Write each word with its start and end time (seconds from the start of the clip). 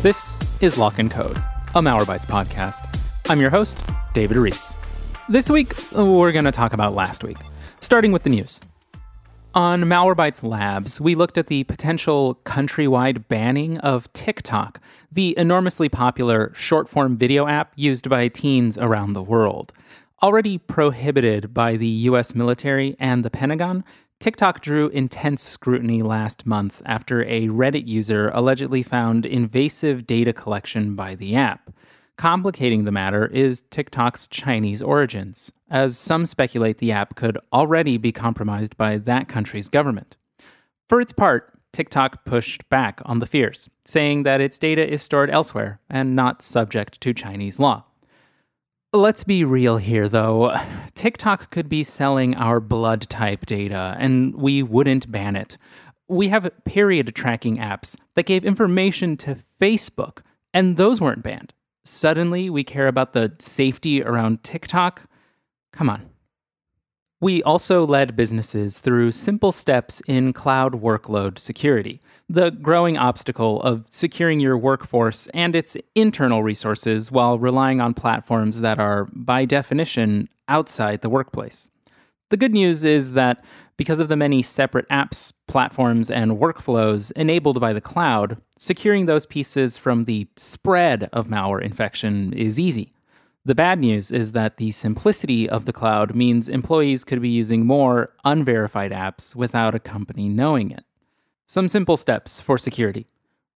This 0.00 0.38
is 0.60 0.78
Lock 0.78 1.00
and 1.00 1.10
Code, 1.10 1.38
a 1.74 1.80
Malwarebytes 1.80 2.24
podcast. 2.24 2.86
I'm 3.28 3.40
your 3.40 3.50
host, 3.50 3.80
David 4.14 4.36
Ruiz. 4.36 4.76
This 5.28 5.50
week, 5.50 5.74
we're 5.90 6.30
going 6.30 6.44
to 6.44 6.52
talk 6.52 6.72
about 6.72 6.94
last 6.94 7.24
week, 7.24 7.36
starting 7.80 8.12
with 8.12 8.22
the 8.22 8.30
news. 8.30 8.60
On 9.54 9.82
Malwarebytes 9.82 10.44
Labs, 10.44 11.00
we 11.00 11.16
looked 11.16 11.36
at 11.36 11.48
the 11.48 11.64
potential 11.64 12.38
countrywide 12.44 13.26
banning 13.26 13.78
of 13.78 14.10
TikTok, 14.12 14.80
the 15.10 15.36
enormously 15.36 15.88
popular 15.88 16.52
short 16.54 16.88
form 16.88 17.18
video 17.18 17.48
app 17.48 17.72
used 17.74 18.08
by 18.08 18.28
teens 18.28 18.78
around 18.78 19.14
the 19.14 19.22
world. 19.22 19.72
Already 20.22 20.58
prohibited 20.58 21.52
by 21.52 21.76
the 21.76 21.88
US 21.88 22.36
military 22.36 22.94
and 23.00 23.24
the 23.24 23.30
Pentagon, 23.30 23.82
TikTok 24.20 24.62
drew 24.62 24.88
intense 24.88 25.42
scrutiny 25.42 26.02
last 26.02 26.44
month 26.44 26.82
after 26.86 27.22
a 27.22 27.46
Reddit 27.46 27.86
user 27.86 28.30
allegedly 28.34 28.82
found 28.82 29.24
invasive 29.24 30.08
data 30.08 30.32
collection 30.32 30.96
by 30.96 31.14
the 31.14 31.36
app. 31.36 31.70
Complicating 32.16 32.84
the 32.84 32.90
matter 32.90 33.26
is 33.28 33.62
TikTok's 33.70 34.26
Chinese 34.26 34.82
origins, 34.82 35.52
as 35.70 35.96
some 35.96 36.26
speculate 36.26 36.78
the 36.78 36.90
app 36.90 37.14
could 37.14 37.38
already 37.52 37.96
be 37.96 38.10
compromised 38.10 38.76
by 38.76 38.98
that 38.98 39.28
country's 39.28 39.68
government. 39.68 40.16
For 40.88 41.00
its 41.00 41.12
part, 41.12 41.52
TikTok 41.72 42.24
pushed 42.24 42.68
back 42.70 43.00
on 43.04 43.20
the 43.20 43.26
fears, 43.26 43.70
saying 43.84 44.24
that 44.24 44.40
its 44.40 44.58
data 44.58 44.84
is 44.84 45.00
stored 45.00 45.30
elsewhere 45.30 45.78
and 45.90 46.16
not 46.16 46.42
subject 46.42 47.00
to 47.02 47.14
Chinese 47.14 47.60
law. 47.60 47.84
Let's 48.94 49.22
be 49.22 49.44
real 49.44 49.76
here, 49.76 50.08
though. 50.08 50.56
TikTok 50.94 51.50
could 51.50 51.68
be 51.68 51.84
selling 51.84 52.34
our 52.36 52.58
blood 52.58 53.02
type 53.02 53.44
data, 53.44 53.94
and 53.98 54.34
we 54.34 54.62
wouldn't 54.62 55.12
ban 55.12 55.36
it. 55.36 55.58
We 56.08 56.28
have 56.28 56.50
period 56.64 57.14
tracking 57.14 57.58
apps 57.58 57.98
that 58.14 58.24
gave 58.24 58.46
information 58.46 59.18
to 59.18 59.36
Facebook, 59.60 60.22
and 60.54 60.78
those 60.78 61.02
weren't 61.02 61.22
banned. 61.22 61.52
Suddenly, 61.84 62.48
we 62.48 62.64
care 62.64 62.88
about 62.88 63.12
the 63.12 63.34
safety 63.38 64.02
around 64.02 64.42
TikTok? 64.42 65.02
Come 65.70 65.90
on. 65.90 66.08
We 67.20 67.42
also 67.42 67.84
led 67.84 68.14
businesses 68.14 68.78
through 68.78 69.10
simple 69.10 69.50
steps 69.50 70.00
in 70.06 70.32
cloud 70.32 70.74
workload 70.74 71.36
security, 71.38 72.00
the 72.28 72.50
growing 72.50 72.96
obstacle 72.96 73.60
of 73.62 73.84
securing 73.90 74.38
your 74.38 74.56
workforce 74.56 75.26
and 75.34 75.56
its 75.56 75.76
internal 75.96 76.44
resources 76.44 77.10
while 77.10 77.36
relying 77.36 77.80
on 77.80 77.92
platforms 77.92 78.60
that 78.60 78.78
are, 78.78 79.08
by 79.12 79.44
definition, 79.44 80.28
outside 80.46 81.00
the 81.00 81.08
workplace. 81.08 81.70
The 82.30 82.36
good 82.36 82.52
news 82.52 82.84
is 82.84 83.12
that 83.12 83.44
because 83.76 83.98
of 83.98 84.08
the 84.08 84.16
many 84.16 84.40
separate 84.40 84.88
apps, 84.88 85.32
platforms, 85.48 86.12
and 86.12 86.38
workflows 86.38 87.10
enabled 87.12 87.60
by 87.60 87.72
the 87.72 87.80
cloud, 87.80 88.40
securing 88.56 89.06
those 89.06 89.26
pieces 89.26 89.76
from 89.76 90.04
the 90.04 90.28
spread 90.36 91.08
of 91.12 91.26
malware 91.26 91.62
infection 91.62 92.32
is 92.34 92.60
easy. 92.60 92.92
The 93.48 93.54
bad 93.54 93.78
news 93.78 94.12
is 94.12 94.32
that 94.32 94.58
the 94.58 94.72
simplicity 94.72 95.48
of 95.48 95.64
the 95.64 95.72
cloud 95.72 96.14
means 96.14 96.50
employees 96.50 97.02
could 97.02 97.22
be 97.22 97.30
using 97.30 97.64
more 97.64 98.12
unverified 98.26 98.92
apps 98.92 99.34
without 99.34 99.74
a 99.74 99.78
company 99.78 100.28
knowing 100.28 100.70
it. 100.70 100.84
Some 101.46 101.66
simple 101.66 101.96
steps 101.96 102.42
for 102.42 102.58
security 102.58 103.06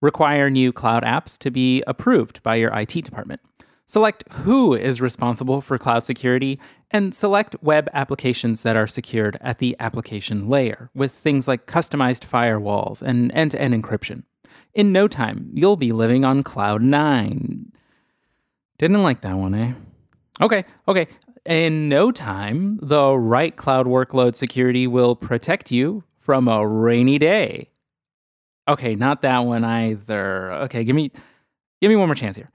require 0.00 0.48
new 0.48 0.72
cloud 0.72 1.02
apps 1.02 1.36
to 1.40 1.50
be 1.50 1.84
approved 1.86 2.42
by 2.42 2.54
your 2.54 2.72
IT 2.72 3.04
department. 3.04 3.42
Select 3.84 4.24
who 4.32 4.72
is 4.72 5.02
responsible 5.02 5.60
for 5.60 5.76
cloud 5.76 6.06
security 6.06 6.58
and 6.92 7.14
select 7.14 7.54
web 7.60 7.90
applications 7.92 8.62
that 8.62 8.76
are 8.76 8.86
secured 8.86 9.36
at 9.42 9.58
the 9.58 9.76
application 9.78 10.48
layer 10.48 10.88
with 10.94 11.12
things 11.12 11.46
like 11.46 11.66
customized 11.66 12.26
firewalls 12.26 13.02
and 13.02 13.30
end 13.32 13.50
to 13.50 13.60
end 13.60 13.74
encryption. 13.74 14.22
In 14.72 14.90
no 14.90 15.06
time, 15.06 15.50
you'll 15.52 15.76
be 15.76 15.92
living 15.92 16.24
on 16.24 16.42
Cloud 16.42 16.80
9. 16.80 17.72
Didn't 18.82 19.04
like 19.04 19.20
that 19.20 19.36
one, 19.36 19.54
eh? 19.54 19.74
Okay, 20.40 20.64
okay. 20.88 21.06
In 21.46 21.88
no 21.88 22.10
time, 22.10 22.80
the 22.82 23.16
right 23.16 23.54
cloud 23.54 23.86
workload 23.86 24.34
security 24.34 24.88
will 24.88 25.14
protect 25.14 25.70
you 25.70 26.02
from 26.18 26.48
a 26.48 26.66
rainy 26.66 27.16
day. 27.16 27.70
Okay, 28.66 28.96
not 28.96 29.22
that 29.22 29.38
one 29.44 29.62
either. 29.62 30.50
Okay, 30.64 30.82
give 30.82 30.96
me 30.96 31.12
give 31.80 31.90
me 31.90 31.94
one 31.94 32.08
more 32.08 32.16
chance 32.16 32.34
here. 32.34 32.48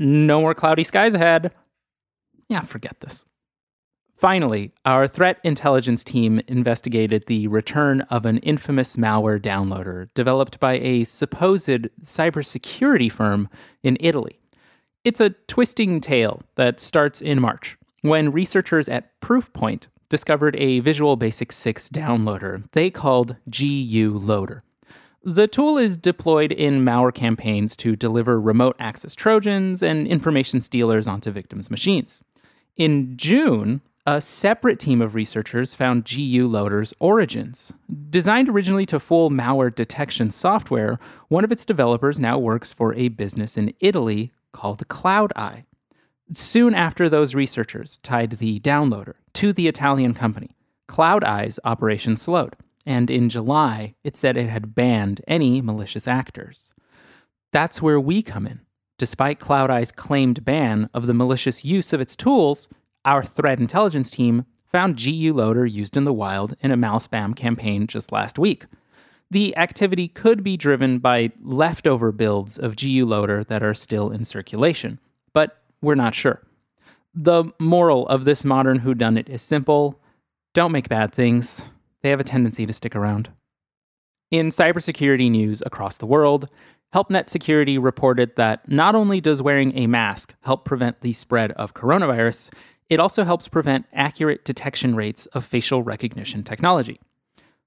No 0.00 0.40
more 0.40 0.54
cloudy 0.54 0.82
skies 0.82 1.14
ahead. 1.14 1.54
Yeah, 2.48 2.62
forget 2.62 2.98
this. 2.98 3.24
Finally, 4.16 4.72
our 4.86 5.06
threat 5.06 5.38
intelligence 5.44 6.02
team 6.02 6.42
investigated 6.48 7.22
the 7.28 7.46
return 7.46 8.00
of 8.10 8.26
an 8.26 8.38
infamous 8.38 8.96
malware 8.96 9.40
downloader 9.40 10.08
developed 10.14 10.58
by 10.58 10.80
a 10.80 11.04
supposed 11.04 11.86
cybersecurity 12.02 13.12
firm 13.12 13.48
in 13.84 13.96
Italy. 14.00 14.40
It's 15.04 15.20
a 15.20 15.30
twisting 15.46 16.00
tale 16.00 16.42
that 16.56 16.80
starts 16.80 17.22
in 17.22 17.40
March 17.40 17.78
when 18.02 18.32
researchers 18.32 18.88
at 18.88 19.18
Proofpoint 19.20 19.86
discovered 20.08 20.56
a 20.56 20.80
Visual 20.80 21.16
Basic 21.16 21.52
6 21.52 21.90
downloader 21.90 22.64
they 22.72 22.90
called 22.90 23.36
GuLoader. 23.48 24.62
The 25.22 25.46
tool 25.46 25.78
is 25.78 25.96
deployed 25.96 26.52
in 26.52 26.84
malware 26.84 27.14
campaigns 27.14 27.76
to 27.78 27.94
deliver 27.96 28.40
remote 28.40 28.76
access 28.78 29.14
Trojans 29.14 29.82
and 29.82 30.06
information 30.06 30.62
stealers 30.62 31.06
onto 31.06 31.30
victims' 31.30 31.70
machines. 31.70 32.24
In 32.76 33.16
June, 33.16 33.80
a 34.06 34.20
separate 34.20 34.78
team 34.78 35.02
of 35.02 35.14
researchers 35.14 35.74
found 35.74 36.06
GuLoader's 36.06 36.94
origins. 36.98 37.74
Designed 38.08 38.48
originally 38.48 38.86
to 38.86 38.98
fool 38.98 39.30
malware 39.30 39.74
detection 39.74 40.30
software, 40.30 40.98
one 41.28 41.44
of 41.44 41.52
its 41.52 41.66
developers 41.66 42.18
now 42.18 42.38
works 42.38 42.72
for 42.72 42.94
a 42.94 43.08
business 43.08 43.58
in 43.58 43.74
Italy 43.80 44.32
called 44.52 44.86
Cloud 44.88 45.32
Eye. 45.36 45.64
Soon 46.32 46.74
after 46.74 47.08
those 47.08 47.34
researchers 47.34 47.98
tied 47.98 48.32
the 48.32 48.60
downloader 48.60 49.14
to 49.34 49.52
the 49.52 49.68
Italian 49.68 50.14
company, 50.14 50.56
Cloud 50.86 51.24
Eye's 51.24 51.58
operation 51.64 52.16
slowed, 52.16 52.56
and 52.84 53.10
in 53.10 53.28
July, 53.28 53.94
it 54.04 54.16
said 54.16 54.36
it 54.36 54.48
had 54.48 54.74
banned 54.74 55.20
any 55.26 55.60
malicious 55.60 56.06
actors. 56.06 56.72
That's 57.52 57.80
where 57.80 58.00
we 58.00 58.22
come 58.22 58.46
in. 58.46 58.60
Despite 58.98 59.38
Cloud 59.38 59.70
Eye's 59.70 59.92
claimed 59.92 60.44
ban 60.44 60.90
of 60.92 61.06
the 61.06 61.14
malicious 61.14 61.64
use 61.64 61.92
of 61.92 62.00
its 62.00 62.16
tools, 62.16 62.68
our 63.04 63.22
threat 63.22 63.60
intelligence 63.60 64.10
team 64.10 64.44
found 64.66 64.96
GuLoader 64.96 65.70
used 65.70 65.96
in 65.96 66.04
the 66.04 66.12
wild 66.12 66.54
in 66.60 66.70
a 66.70 66.76
malspam 66.76 67.34
campaign 67.34 67.86
just 67.86 68.12
last 68.12 68.38
week 68.38 68.66
the 69.30 69.56
activity 69.56 70.08
could 70.08 70.42
be 70.42 70.56
driven 70.56 70.98
by 70.98 71.30
leftover 71.42 72.12
builds 72.12 72.58
of 72.58 72.76
GuLoader 72.76 73.46
that 73.48 73.62
are 73.62 73.74
still 73.74 74.10
in 74.10 74.24
circulation, 74.24 74.98
but 75.32 75.62
we're 75.82 75.94
not 75.94 76.14
sure. 76.14 76.42
The 77.14 77.44
moral 77.58 78.06
of 78.08 78.24
this 78.24 78.44
modern 78.44 78.80
whodunit 78.80 79.28
is 79.28 79.42
simple 79.42 80.00
don't 80.54 80.72
make 80.72 80.88
bad 80.88 81.12
things, 81.12 81.62
they 82.02 82.10
have 82.10 82.20
a 82.20 82.24
tendency 82.24 82.66
to 82.66 82.72
stick 82.72 82.96
around. 82.96 83.30
In 84.30 84.48
cybersecurity 84.48 85.30
news 85.30 85.62
across 85.64 85.98
the 85.98 86.06
world, 86.06 86.50
HelpNet 86.94 87.28
Security 87.28 87.76
reported 87.76 88.34
that 88.36 88.68
not 88.68 88.94
only 88.94 89.20
does 89.20 89.42
wearing 89.42 89.76
a 89.76 89.86
mask 89.86 90.34
help 90.40 90.64
prevent 90.64 91.00
the 91.00 91.12
spread 91.12 91.52
of 91.52 91.74
coronavirus, 91.74 92.52
it 92.88 92.98
also 92.98 93.24
helps 93.24 93.46
prevent 93.46 93.86
accurate 93.92 94.44
detection 94.44 94.94
rates 94.96 95.26
of 95.26 95.44
facial 95.44 95.82
recognition 95.82 96.42
technology. 96.42 96.98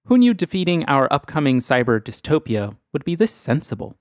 Who 0.06 0.18
knew 0.18 0.34
defeating 0.34 0.84
our 0.86 1.12
upcoming 1.12 1.60
cyber 1.60 2.02
dystopia 2.02 2.76
would 2.92 3.06
be 3.06 3.16
this 3.16 3.32
sensible? 3.32 3.96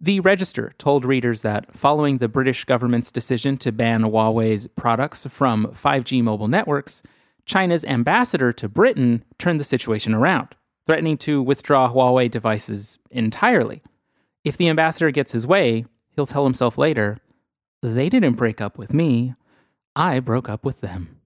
The 0.00 0.20
Register 0.20 0.72
told 0.78 1.04
readers 1.04 1.42
that 1.42 1.72
following 1.76 2.18
the 2.18 2.28
British 2.28 2.64
government's 2.64 3.12
decision 3.12 3.56
to 3.58 3.72
ban 3.72 4.02
Huawei's 4.02 4.66
products 4.66 5.26
from 5.26 5.66
5G 5.68 6.22
mobile 6.22 6.48
networks, 6.48 7.02
China's 7.44 7.84
ambassador 7.84 8.52
to 8.52 8.68
Britain 8.68 9.24
turned 9.38 9.58
the 9.58 9.64
situation 9.64 10.14
around, 10.14 10.48
threatening 10.86 11.18
to 11.18 11.42
withdraw 11.42 11.92
Huawei 11.92 12.30
devices 12.30 12.98
entirely. 13.10 13.82
If 14.44 14.56
the 14.56 14.68
ambassador 14.68 15.10
gets 15.10 15.32
his 15.32 15.46
way, 15.46 15.84
he'll 16.10 16.26
tell 16.26 16.44
himself 16.44 16.78
later, 16.78 17.18
they 17.82 18.08
didn't 18.08 18.34
break 18.34 18.60
up 18.60 18.78
with 18.78 18.94
me, 18.94 19.34
I 19.96 20.20
broke 20.20 20.48
up 20.48 20.64
with 20.64 20.80
them. 20.80 21.19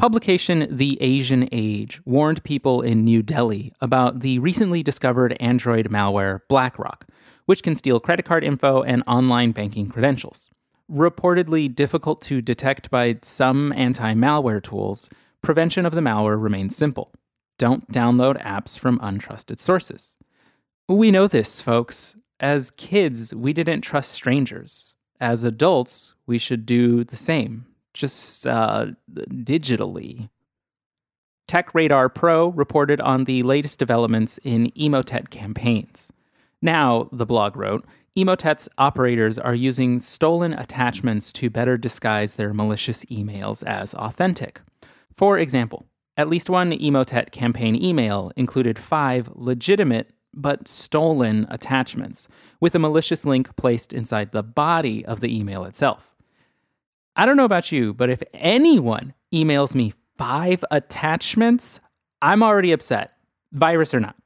Publication 0.00 0.66
The 0.70 0.96
Asian 1.02 1.46
Age 1.52 2.00
warned 2.06 2.42
people 2.42 2.80
in 2.80 3.04
New 3.04 3.22
Delhi 3.22 3.74
about 3.82 4.20
the 4.20 4.38
recently 4.38 4.82
discovered 4.82 5.36
Android 5.40 5.90
malware 5.90 6.40
BlackRock, 6.48 7.06
which 7.44 7.62
can 7.62 7.76
steal 7.76 8.00
credit 8.00 8.24
card 8.24 8.42
info 8.42 8.82
and 8.82 9.02
online 9.06 9.52
banking 9.52 9.90
credentials. 9.90 10.48
Reportedly 10.90 11.74
difficult 11.74 12.22
to 12.22 12.40
detect 12.40 12.88
by 12.88 13.18
some 13.20 13.74
anti 13.74 14.14
malware 14.14 14.62
tools, 14.62 15.10
prevention 15.42 15.84
of 15.84 15.92
the 15.92 16.00
malware 16.00 16.42
remains 16.42 16.74
simple. 16.74 17.12
Don't 17.58 17.86
download 17.92 18.42
apps 18.42 18.78
from 18.78 19.00
untrusted 19.00 19.58
sources. 19.58 20.16
We 20.88 21.10
know 21.10 21.26
this, 21.28 21.60
folks. 21.60 22.16
As 22.40 22.70
kids, 22.70 23.34
we 23.34 23.52
didn't 23.52 23.82
trust 23.82 24.12
strangers. 24.12 24.96
As 25.20 25.44
adults, 25.44 26.14
we 26.26 26.38
should 26.38 26.64
do 26.64 27.04
the 27.04 27.16
same 27.16 27.66
just 28.00 28.46
uh, 28.46 28.86
digitally. 29.12 30.28
Tech 31.46 31.74
Radar 31.74 32.08
Pro 32.08 32.48
reported 32.48 33.00
on 33.00 33.24
the 33.24 33.42
latest 33.42 33.78
developments 33.78 34.38
in 34.44 34.70
Emotet 34.72 35.30
campaigns. 35.30 36.12
Now, 36.62 37.08
the 37.12 37.26
blog 37.26 37.56
wrote, 37.56 37.84
Emotet's 38.16 38.68
operators 38.78 39.38
are 39.38 39.54
using 39.54 39.98
stolen 39.98 40.52
attachments 40.52 41.32
to 41.34 41.50
better 41.50 41.76
disguise 41.76 42.34
their 42.34 42.52
malicious 42.52 43.04
emails 43.06 43.64
as 43.64 43.94
authentic. 43.94 44.60
For 45.16 45.38
example, 45.38 45.86
at 46.16 46.28
least 46.28 46.50
one 46.50 46.72
Emotet 46.72 47.30
campaign 47.30 47.82
email 47.82 48.32
included 48.36 48.78
five 48.78 49.28
legitimate 49.34 50.12
but 50.34 50.68
stolen 50.68 51.46
attachments, 51.50 52.28
with 52.60 52.74
a 52.74 52.78
malicious 52.78 53.24
link 53.24 53.54
placed 53.56 53.92
inside 53.92 54.30
the 54.30 54.42
body 54.42 55.04
of 55.06 55.20
the 55.20 55.36
email 55.36 55.64
itself. 55.64 56.14
I 57.20 57.26
don't 57.26 57.36
know 57.36 57.44
about 57.44 57.70
you, 57.70 57.92
but 57.92 58.08
if 58.08 58.22
anyone 58.32 59.12
emails 59.30 59.74
me 59.74 59.92
five 60.16 60.64
attachments, 60.70 61.78
I'm 62.22 62.42
already 62.42 62.72
upset, 62.72 63.12
virus 63.52 63.92
or 63.92 64.00
not. 64.00 64.16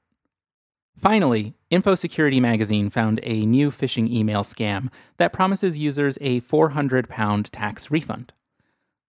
Finally, 1.01 1.55
InfoSecurity 1.73 2.41
magazine 2.41 2.91
found 2.91 3.19
a 3.25 3.47
new 3.47 3.73
phishing 3.73 4.09
email 4.09 4.45
scam 4.45 4.91
that 5.17 5.33
promises 5.33 5.77
users 5.77 6.19
a 6.21 6.39
400 6.39 7.09
pound 7.09 7.51
tax 7.51 7.91
refund. 7.91 8.33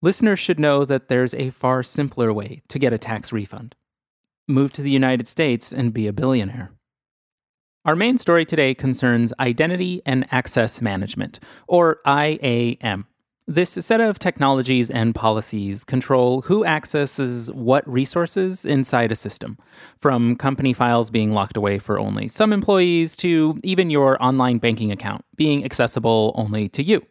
Listeners 0.01 0.39
should 0.39 0.59
know 0.59 0.83
that 0.83 1.07
there's 1.07 1.35
a 1.35 1.51
far 1.51 1.83
simpler 1.83 2.33
way 2.33 2.63
to 2.69 2.79
get 2.79 2.91
a 2.91 2.97
tax 2.97 3.31
refund 3.31 3.75
move 4.47 4.73
to 4.73 4.81
the 4.81 4.89
United 4.89 5.27
States 5.27 5.71
and 5.71 5.93
be 5.93 6.07
a 6.07 6.13
billionaire. 6.13 6.71
Our 7.85 7.95
main 7.95 8.17
story 8.17 8.45
today 8.45 8.73
concerns 8.73 9.31
Identity 9.39 10.01
and 10.07 10.25
Access 10.31 10.81
Management, 10.81 11.39
or 11.67 11.99
IAM. 12.07 13.05
This 13.47 13.69
set 13.69 14.01
of 14.01 14.17
technologies 14.17 14.89
and 14.89 15.13
policies 15.13 15.83
control 15.83 16.41
who 16.41 16.65
accesses 16.65 17.51
what 17.51 17.87
resources 17.87 18.65
inside 18.65 19.11
a 19.11 19.15
system, 19.15 19.59
from 20.01 20.35
company 20.35 20.73
files 20.73 21.11
being 21.11 21.31
locked 21.31 21.55
away 21.55 21.77
for 21.77 21.99
only 21.99 22.27
some 22.27 22.51
employees 22.51 23.15
to 23.17 23.55
even 23.63 23.91
your 23.91 24.17
online 24.19 24.57
banking 24.57 24.91
account 24.91 25.23
being 25.35 25.63
accessible 25.63 26.33
only 26.35 26.67
to 26.69 26.81
you. 26.81 27.03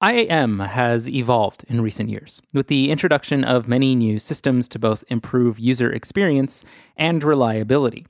IAM 0.00 0.60
has 0.60 1.10
evolved 1.10 1.64
in 1.66 1.80
recent 1.80 2.08
years, 2.08 2.40
with 2.52 2.68
the 2.68 2.92
introduction 2.92 3.42
of 3.42 3.66
many 3.66 3.96
new 3.96 4.20
systems 4.20 4.68
to 4.68 4.78
both 4.78 5.02
improve 5.08 5.58
user 5.58 5.90
experience 5.92 6.62
and 6.96 7.24
reliability 7.24 8.06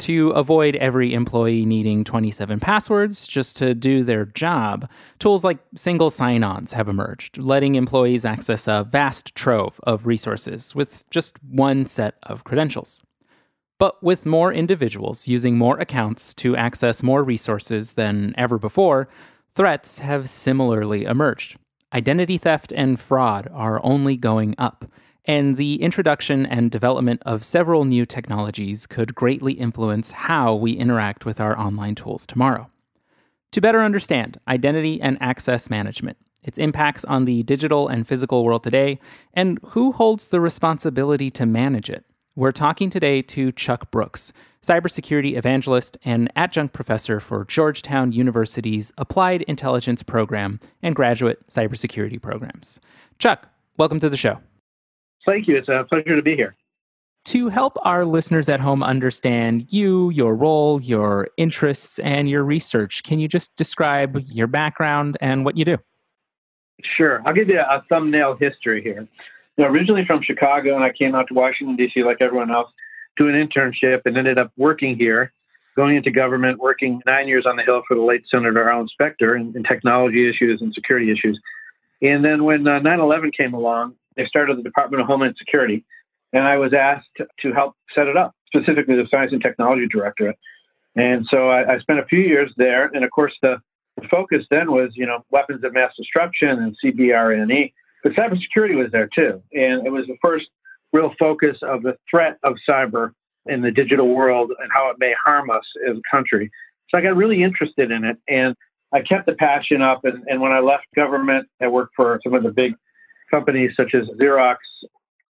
to 0.00 0.30
avoid 0.30 0.76
every 0.76 1.14
employee 1.14 1.64
needing 1.64 2.04
27 2.04 2.60
passwords 2.60 3.26
just 3.26 3.56
to 3.58 3.74
do 3.74 4.02
their 4.02 4.24
job, 4.26 4.88
tools 5.18 5.44
like 5.44 5.58
single 5.74 6.10
sign 6.10 6.42
ons 6.42 6.72
have 6.72 6.88
emerged, 6.88 7.38
letting 7.38 7.74
employees 7.74 8.24
access 8.24 8.66
a 8.66 8.86
vast 8.90 9.34
trove 9.34 9.80
of 9.84 10.06
resources 10.06 10.74
with 10.74 11.08
just 11.10 11.42
one 11.44 11.86
set 11.86 12.16
of 12.24 12.44
credentials. 12.44 13.02
But 13.78 14.02
with 14.02 14.26
more 14.26 14.52
individuals 14.52 15.26
using 15.26 15.56
more 15.56 15.78
accounts 15.78 16.34
to 16.34 16.56
access 16.56 17.02
more 17.02 17.24
resources 17.24 17.92
than 17.92 18.34
ever 18.36 18.58
before, 18.58 19.08
threats 19.54 20.00
have 20.00 20.28
similarly 20.28 21.04
emerged. 21.04 21.56
Identity 21.92 22.38
theft 22.38 22.72
and 22.76 23.00
fraud 23.00 23.48
are 23.52 23.80
only 23.82 24.16
going 24.16 24.54
up 24.58 24.84
and 25.26 25.56
the 25.56 25.80
introduction 25.82 26.46
and 26.46 26.70
development 26.70 27.22
of 27.26 27.44
several 27.44 27.84
new 27.84 28.06
technologies 28.06 28.86
could 28.86 29.14
greatly 29.14 29.52
influence 29.52 30.10
how 30.10 30.54
we 30.54 30.72
interact 30.72 31.24
with 31.24 31.40
our 31.40 31.58
online 31.58 31.94
tools 31.94 32.26
tomorrow. 32.26 32.68
To 33.52 33.60
better 33.60 33.82
understand 33.82 34.38
identity 34.48 35.00
and 35.02 35.18
access 35.20 35.68
management, 35.68 36.16
its 36.42 36.58
impacts 36.58 37.04
on 37.04 37.24
the 37.24 37.42
digital 37.42 37.88
and 37.88 38.06
physical 38.06 38.44
world 38.44 38.64
today, 38.64 38.98
and 39.34 39.58
who 39.64 39.92
holds 39.92 40.28
the 40.28 40.40
responsibility 40.40 41.30
to 41.32 41.46
manage 41.46 41.90
it, 41.90 42.04
we're 42.36 42.52
talking 42.52 42.88
today 42.90 43.22
to 43.22 43.52
Chuck 43.52 43.90
Brooks, 43.90 44.32
cybersecurity 44.62 45.36
evangelist 45.36 45.98
and 46.04 46.32
adjunct 46.36 46.72
professor 46.72 47.18
for 47.18 47.44
Georgetown 47.44 48.12
University's 48.12 48.92
Applied 48.98 49.42
Intelligence 49.42 50.02
Program 50.02 50.60
and 50.82 50.94
graduate 50.94 51.46
cybersecurity 51.48 52.22
programs. 52.22 52.80
Chuck, 53.18 53.48
welcome 53.76 54.00
to 54.00 54.08
the 54.08 54.16
show. 54.16 54.40
Thank 55.26 55.48
you. 55.48 55.56
It's 55.56 55.68
a 55.68 55.84
pleasure 55.88 56.16
to 56.16 56.22
be 56.22 56.34
here. 56.34 56.56
To 57.26 57.48
help 57.48 57.76
our 57.82 58.04
listeners 58.04 58.48
at 58.48 58.60
home 58.60 58.82
understand 58.82 59.70
you, 59.72 60.10
your 60.10 60.34
role, 60.34 60.80
your 60.80 61.28
interests, 61.36 61.98
and 61.98 62.30
your 62.30 62.44
research, 62.44 63.02
can 63.02 63.20
you 63.20 63.28
just 63.28 63.54
describe 63.56 64.18
your 64.26 64.46
background 64.46 65.18
and 65.20 65.44
what 65.44 65.56
you 65.56 65.64
do? 65.64 65.76
Sure. 66.96 67.22
I'll 67.26 67.34
give 67.34 67.48
you 67.48 67.60
a 67.60 67.84
thumbnail 67.88 68.36
history 68.36 68.82
here. 68.82 69.06
Know, 69.58 69.66
originally 69.66 70.04
from 70.06 70.22
Chicago, 70.22 70.74
and 70.74 70.82
I 70.82 70.92
came 70.92 71.14
out 71.14 71.28
to 71.28 71.34
Washington, 71.34 71.76
D.C., 71.76 72.02
like 72.02 72.18
everyone 72.20 72.50
else, 72.50 72.70
to 73.18 73.28
an 73.28 73.34
internship 73.34 74.02
and 74.06 74.16
ended 74.16 74.38
up 74.38 74.50
working 74.56 74.96
here, 74.96 75.32
going 75.76 75.96
into 75.96 76.10
government, 76.10 76.58
working 76.58 77.02
nine 77.04 77.28
years 77.28 77.44
on 77.46 77.56
the 77.56 77.62
Hill 77.62 77.82
for 77.86 77.94
the 77.94 78.02
late 78.02 78.22
Senator 78.30 78.70
Arlen 78.70 78.88
Specter 78.88 79.36
in, 79.36 79.52
in 79.54 79.62
technology 79.62 80.28
issues 80.28 80.62
and 80.62 80.72
security 80.72 81.10
issues. 81.10 81.38
And 82.00 82.24
then 82.24 82.44
when 82.44 82.66
uh, 82.66 82.78
9 82.78 83.00
11 83.00 83.32
came 83.36 83.52
along, 83.52 83.94
they 84.20 84.26
started 84.26 84.58
the 84.58 84.62
Department 84.62 85.00
of 85.00 85.06
Homeland 85.06 85.36
Security, 85.38 85.84
and 86.32 86.44
I 86.44 86.58
was 86.58 86.74
asked 86.74 87.08
to 87.16 87.52
help 87.52 87.74
set 87.94 88.06
it 88.06 88.16
up, 88.16 88.34
specifically 88.46 88.96
the 88.96 89.08
Science 89.10 89.32
and 89.32 89.42
Technology 89.42 89.86
Directorate. 89.88 90.36
And 90.94 91.26
so 91.30 91.48
I, 91.48 91.74
I 91.74 91.78
spent 91.78 92.00
a 92.00 92.04
few 92.04 92.20
years 92.20 92.52
there, 92.56 92.90
and 92.92 93.02
of 93.02 93.10
course 93.10 93.32
the, 93.40 93.56
the 93.96 94.06
focus 94.08 94.44
then 94.50 94.72
was, 94.72 94.90
you 94.94 95.06
know, 95.06 95.24
weapons 95.30 95.64
of 95.64 95.72
mass 95.72 95.92
destruction 95.96 96.50
and 96.50 96.76
CBRNE, 96.84 97.72
but 98.02 98.12
cybersecurity 98.12 98.76
was 98.76 98.92
there 98.92 99.08
too, 99.14 99.42
and 99.52 99.86
it 99.86 99.90
was 99.90 100.06
the 100.06 100.16
first 100.20 100.48
real 100.92 101.14
focus 101.18 101.56
of 101.62 101.82
the 101.82 101.96
threat 102.10 102.36
of 102.42 102.56
cyber 102.68 103.12
in 103.46 103.62
the 103.62 103.70
digital 103.70 104.14
world 104.14 104.52
and 104.60 104.70
how 104.72 104.90
it 104.90 104.96
may 104.98 105.14
harm 105.24 105.48
us 105.50 105.64
as 105.88 105.96
a 105.96 106.02
country. 106.10 106.50
So 106.90 106.98
I 106.98 107.00
got 107.00 107.16
really 107.16 107.42
interested 107.42 107.90
in 107.90 108.04
it, 108.04 108.18
and 108.28 108.54
I 108.92 109.00
kept 109.00 109.26
the 109.26 109.34
passion 109.34 109.80
up. 109.80 110.04
And, 110.04 110.24
and 110.26 110.40
when 110.40 110.52
I 110.52 110.58
left 110.58 110.84
government, 110.96 111.46
I 111.62 111.68
worked 111.68 111.94
for 111.94 112.20
some 112.24 112.34
of 112.34 112.42
the 112.42 112.50
big 112.50 112.74
companies 113.30 113.72
such 113.76 113.94
as 113.94 114.06
Xerox, 114.20 114.56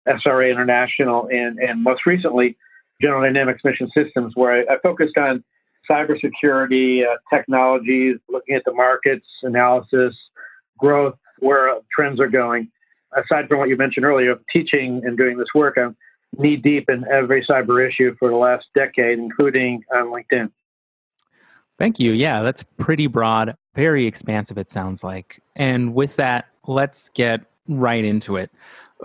SRA 0.09 0.51
International, 0.51 1.29
and, 1.31 1.59
and 1.59 1.83
most 1.83 2.07
recently, 2.07 2.57
General 3.01 3.23
Dynamics 3.23 3.63
Mission 3.65 3.91
Systems, 3.95 4.33
where 4.35 4.53
I, 4.53 4.75
I 4.75 4.79
focused 4.83 5.17
on 5.17 5.43
cybersecurity 5.91 7.05
uh, 7.05 7.17
technologies, 7.35 8.17
looking 8.29 8.55
at 8.55 8.63
the 8.65 8.73
markets, 8.73 9.27
analysis, 9.43 10.15
growth, 10.79 11.17
where 11.39 11.79
trends 11.95 12.21
are 12.21 12.29
going. 12.29 12.71
Aside 13.13 13.49
from 13.49 13.59
what 13.59 13.69
you 13.69 13.77
mentioned 13.77 14.05
earlier, 14.07 14.33
of 14.33 14.41
teaching 14.53 15.03
and 15.05 15.17
doing 15.17 15.37
this 15.37 15.49
work, 15.55 15.77
I'm 15.79 15.97
knee 16.39 16.57
deep 16.57 16.89
in 16.89 17.05
every 17.13 17.45
cyber 17.45 17.87
issue 17.87 18.15
for 18.19 18.29
the 18.29 18.37
last 18.37 18.67
decade, 18.75 19.19
including 19.19 19.83
on 19.93 20.07
LinkedIn. 20.07 20.51
Thank 21.79 21.99
you. 21.99 22.13
Yeah, 22.13 22.43
that's 22.43 22.63
pretty 22.79 23.07
broad, 23.07 23.57
very 23.75 24.07
expansive, 24.07 24.59
it 24.59 24.69
sounds 24.69 25.03
like. 25.03 25.43
And 25.57 25.95
with 25.95 26.17
that, 26.17 26.47
let's 26.67 27.09
get 27.09 27.50
right 27.69 28.05
into 28.05 28.37
it. 28.37 28.51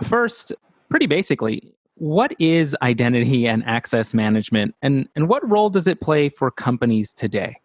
First, 0.02 0.52
pretty 0.90 1.06
basically, 1.06 1.72
what 1.94 2.34
is 2.38 2.76
identity 2.82 3.46
and 3.48 3.64
access 3.64 4.12
management 4.12 4.74
and, 4.82 5.08
and 5.16 5.28
what 5.28 5.48
role 5.48 5.70
does 5.70 5.86
it 5.86 6.00
play 6.00 6.28
for 6.28 6.50
companies 6.50 7.12
today? 7.12 7.56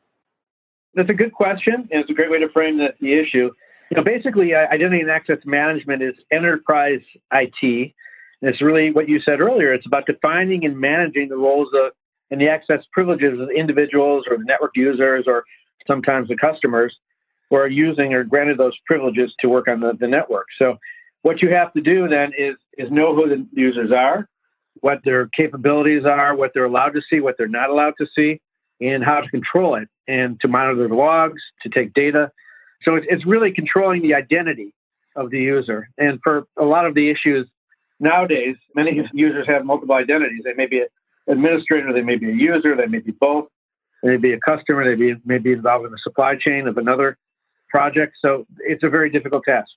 That's 0.93 1.09
a 1.09 1.13
good 1.13 1.33
question, 1.33 1.87
and 1.91 2.01
it's 2.01 2.09
a 2.09 2.13
great 2.13 2.29
way 2.29 2.39
to 2.39 2.49
frame 2.49 2.77
the, 2.77 2.89
the 2.99 3.13
issue. 3.13 3.49
You 3.89 3.97
know, 3.97 4.03
basically, 4.03 4.53
identity 4.53 5.01
and 5.01 5.09
access 5.09 5.39
management 5.45 6.01
is 6.01 6.15
enterprise 6.31 7.01
IT. 7.33 7.93
And 8.41 8.49
it's 8.49 8.61
really 8.61 8.91
what 8.91 9.07
you 9.07 9.19
said 9.21 9.39
earlier. 9.39 9.73
It's 9.73 9.85
about 9.85 10.05
defining 10.05 10.65
and 10.65 10.77
managing 10.77 11.29
the 11.29 11.37
roles 11.37 11.69
of 11.73 11.91
and 12.31 12.39
the 12.39 12.47
access 12.47 12.79
privileges 12.93 13.39
of 13.39 13.49
individuals 13.49 14.23
or 14.29 14.37
the 14.37 14.45
network 14.45 14.71
users 14.75 15.25
or 15.27 15.43
sometimes 15.85 16.29
the 16.29 16.37
customers 16.37 16.95
who 17.51 17.57
are 17.57 17.67
using 17.67 18.13
or 18.13 18.23
granted 18.23 18.57
those 18.57 18.73
privileges 18.87 19.31
to 19.41 19.47
work 19.47 19.67
on 19.67 19.81
the, 19.81 19.93
the 19.99 20.07
network. 20.07 20.47
So 20.57 20.77
what 21.21 21.41
you 21.41 21.53
have 21.53 21.71
to 21.73 21.81
do 21.81 22.07
then 22.07 22.31
is 22.35 22.55
is 22.77 22.89
know 22.89 23.13
who 23.13 23.29
the 23.29 23.45
users 23.51 23.91
are, 23.91 24.27
what 24.79 25.01
their 25.03 25.27
capabilities 25.27 26.05
are, 26.05 26.35
what 26.35 26.51
they're 26.53 26.65
allowed 26.65 26.93
to 26.93 27.01
see, 27.07 27.19
what 27.19 27.35
they're 27.37 27.47
not 27.47 27.69
allowed 27.69 27.93
to 27.99 28.07
see, 28.15 28.41
and 28.79 29.03
how 29.03 29.19
to 29.21 29.29
control 29.29 29.75
it 29.75 29.87
and 30.07 30.39
to 30.39 30.47
monitor 30.47 30.87
the 30.87 30.95
logs, 30.95 31.41
to 31.61 31.69
take 31.69 31.93
data. 31.93 32.31
So 32.83 32.95
it's, 32.95 33.05
it's 33.09 33.25
really 33.25 33.51
controlling 33.51 34.01
the 34.01 34.15
identity 34.15 34.73
of 35.15 35.29
the 35.29 35.39
user. 35.39 35.89
And 35.97 36.19
for 36.23 36.47
a 36.57 36.63
lot 36.63 36.87
of 36.87 36.95
the 36.95 37.11
issues 37.11 37.47
nowadays, 37.99 38.55
many 38.73 39.07
users 39.13 39.45
have 39.47 39.65
multiple 39.65 39.95
identities. 39.95 40.41
They 40.45 40.53
may 40.53 40.65
be 40.65 40.79
an 40.79 40.87
administrator, 41.27 41.93
they 41.93 42.01
may 42.01 42.15
be 42.15 42.29
a 42.29 42.33
user, 42.33 42.75
they 42.75 42.87
may 42.87 42.99
be 42.99 43.11
both. 43.11 43.49
They 44.01 44.09
may 44.09 44.17
be 44.17 44.33
a 44.33 44.39
customer, 44.39 44.83
they 44.83 44.95
may 44.95 45.13
be, 45.13 45.21
may 45.25 45.37
be 45.37 45.51
involved 45.51 45.85
in 45.85 45.91
the 45.91 45.99
supply 46.01 46.35
chain 46.35 46.67
of 46.67 46.77
another 46.77 47.17
project. 47.71 48.17
So 48.21 48.45
it's 48.59 48.83
a 48.83 48.89
very 48.89 49.09
difficult 49.09 49.43
task. 49.45 49.69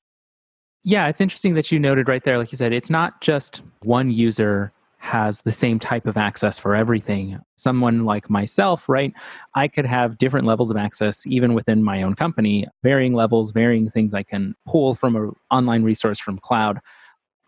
Yeah, 0.82 1.08
it's 1.08 1.20
interesting 1.20 1.54
that 1.54 1.72
you 1.72 1.78
noted 1.78 2.08
right 2.08 2.22
there, 2.22 2.36
like 2.36 2.52
you 2.52 2.58
said, 2.58 2.72
it's 2.74 2.90
not 2.90 3.22
just 3.22 3.62
one 3.82 4.10
user 4.10 4.72
has 4.98 5.42
the 5.42 5.52
same 5.52 5.78
type 5.78 6.06
of 6.06 6.16
access 6.16 6.58
for 6.58 6.74
everything. 6.74 7.38
Someone 7.56 8.06
like 8.06 8.30
myself, 8.30 8.88
right? 8.88 9.12
I 9.54 9.68
could 9.68 9.84
have 9.84 10.16
different 10.16 10.46
levels 10.46 10.70
of 10.70 10.78
access 10.78 11.26
even 11.26 11.52
within 11.52 11.82
my 11.82 12.02
own 12.02 12.14
company, 12.14 12.66
varying 12.82 13.12
levels, 13.12 13.52
varying 13.52 13.90
things 13.90 14.14
I 14.14 14.22
can 14.22 14.54
pull 14.66 14.94
from 14.94 15.14
an 15.14 15.32
online 15.50 15.84
resource 15.84 16.18
from 16.18 16.38
cloud. 16.38 16.80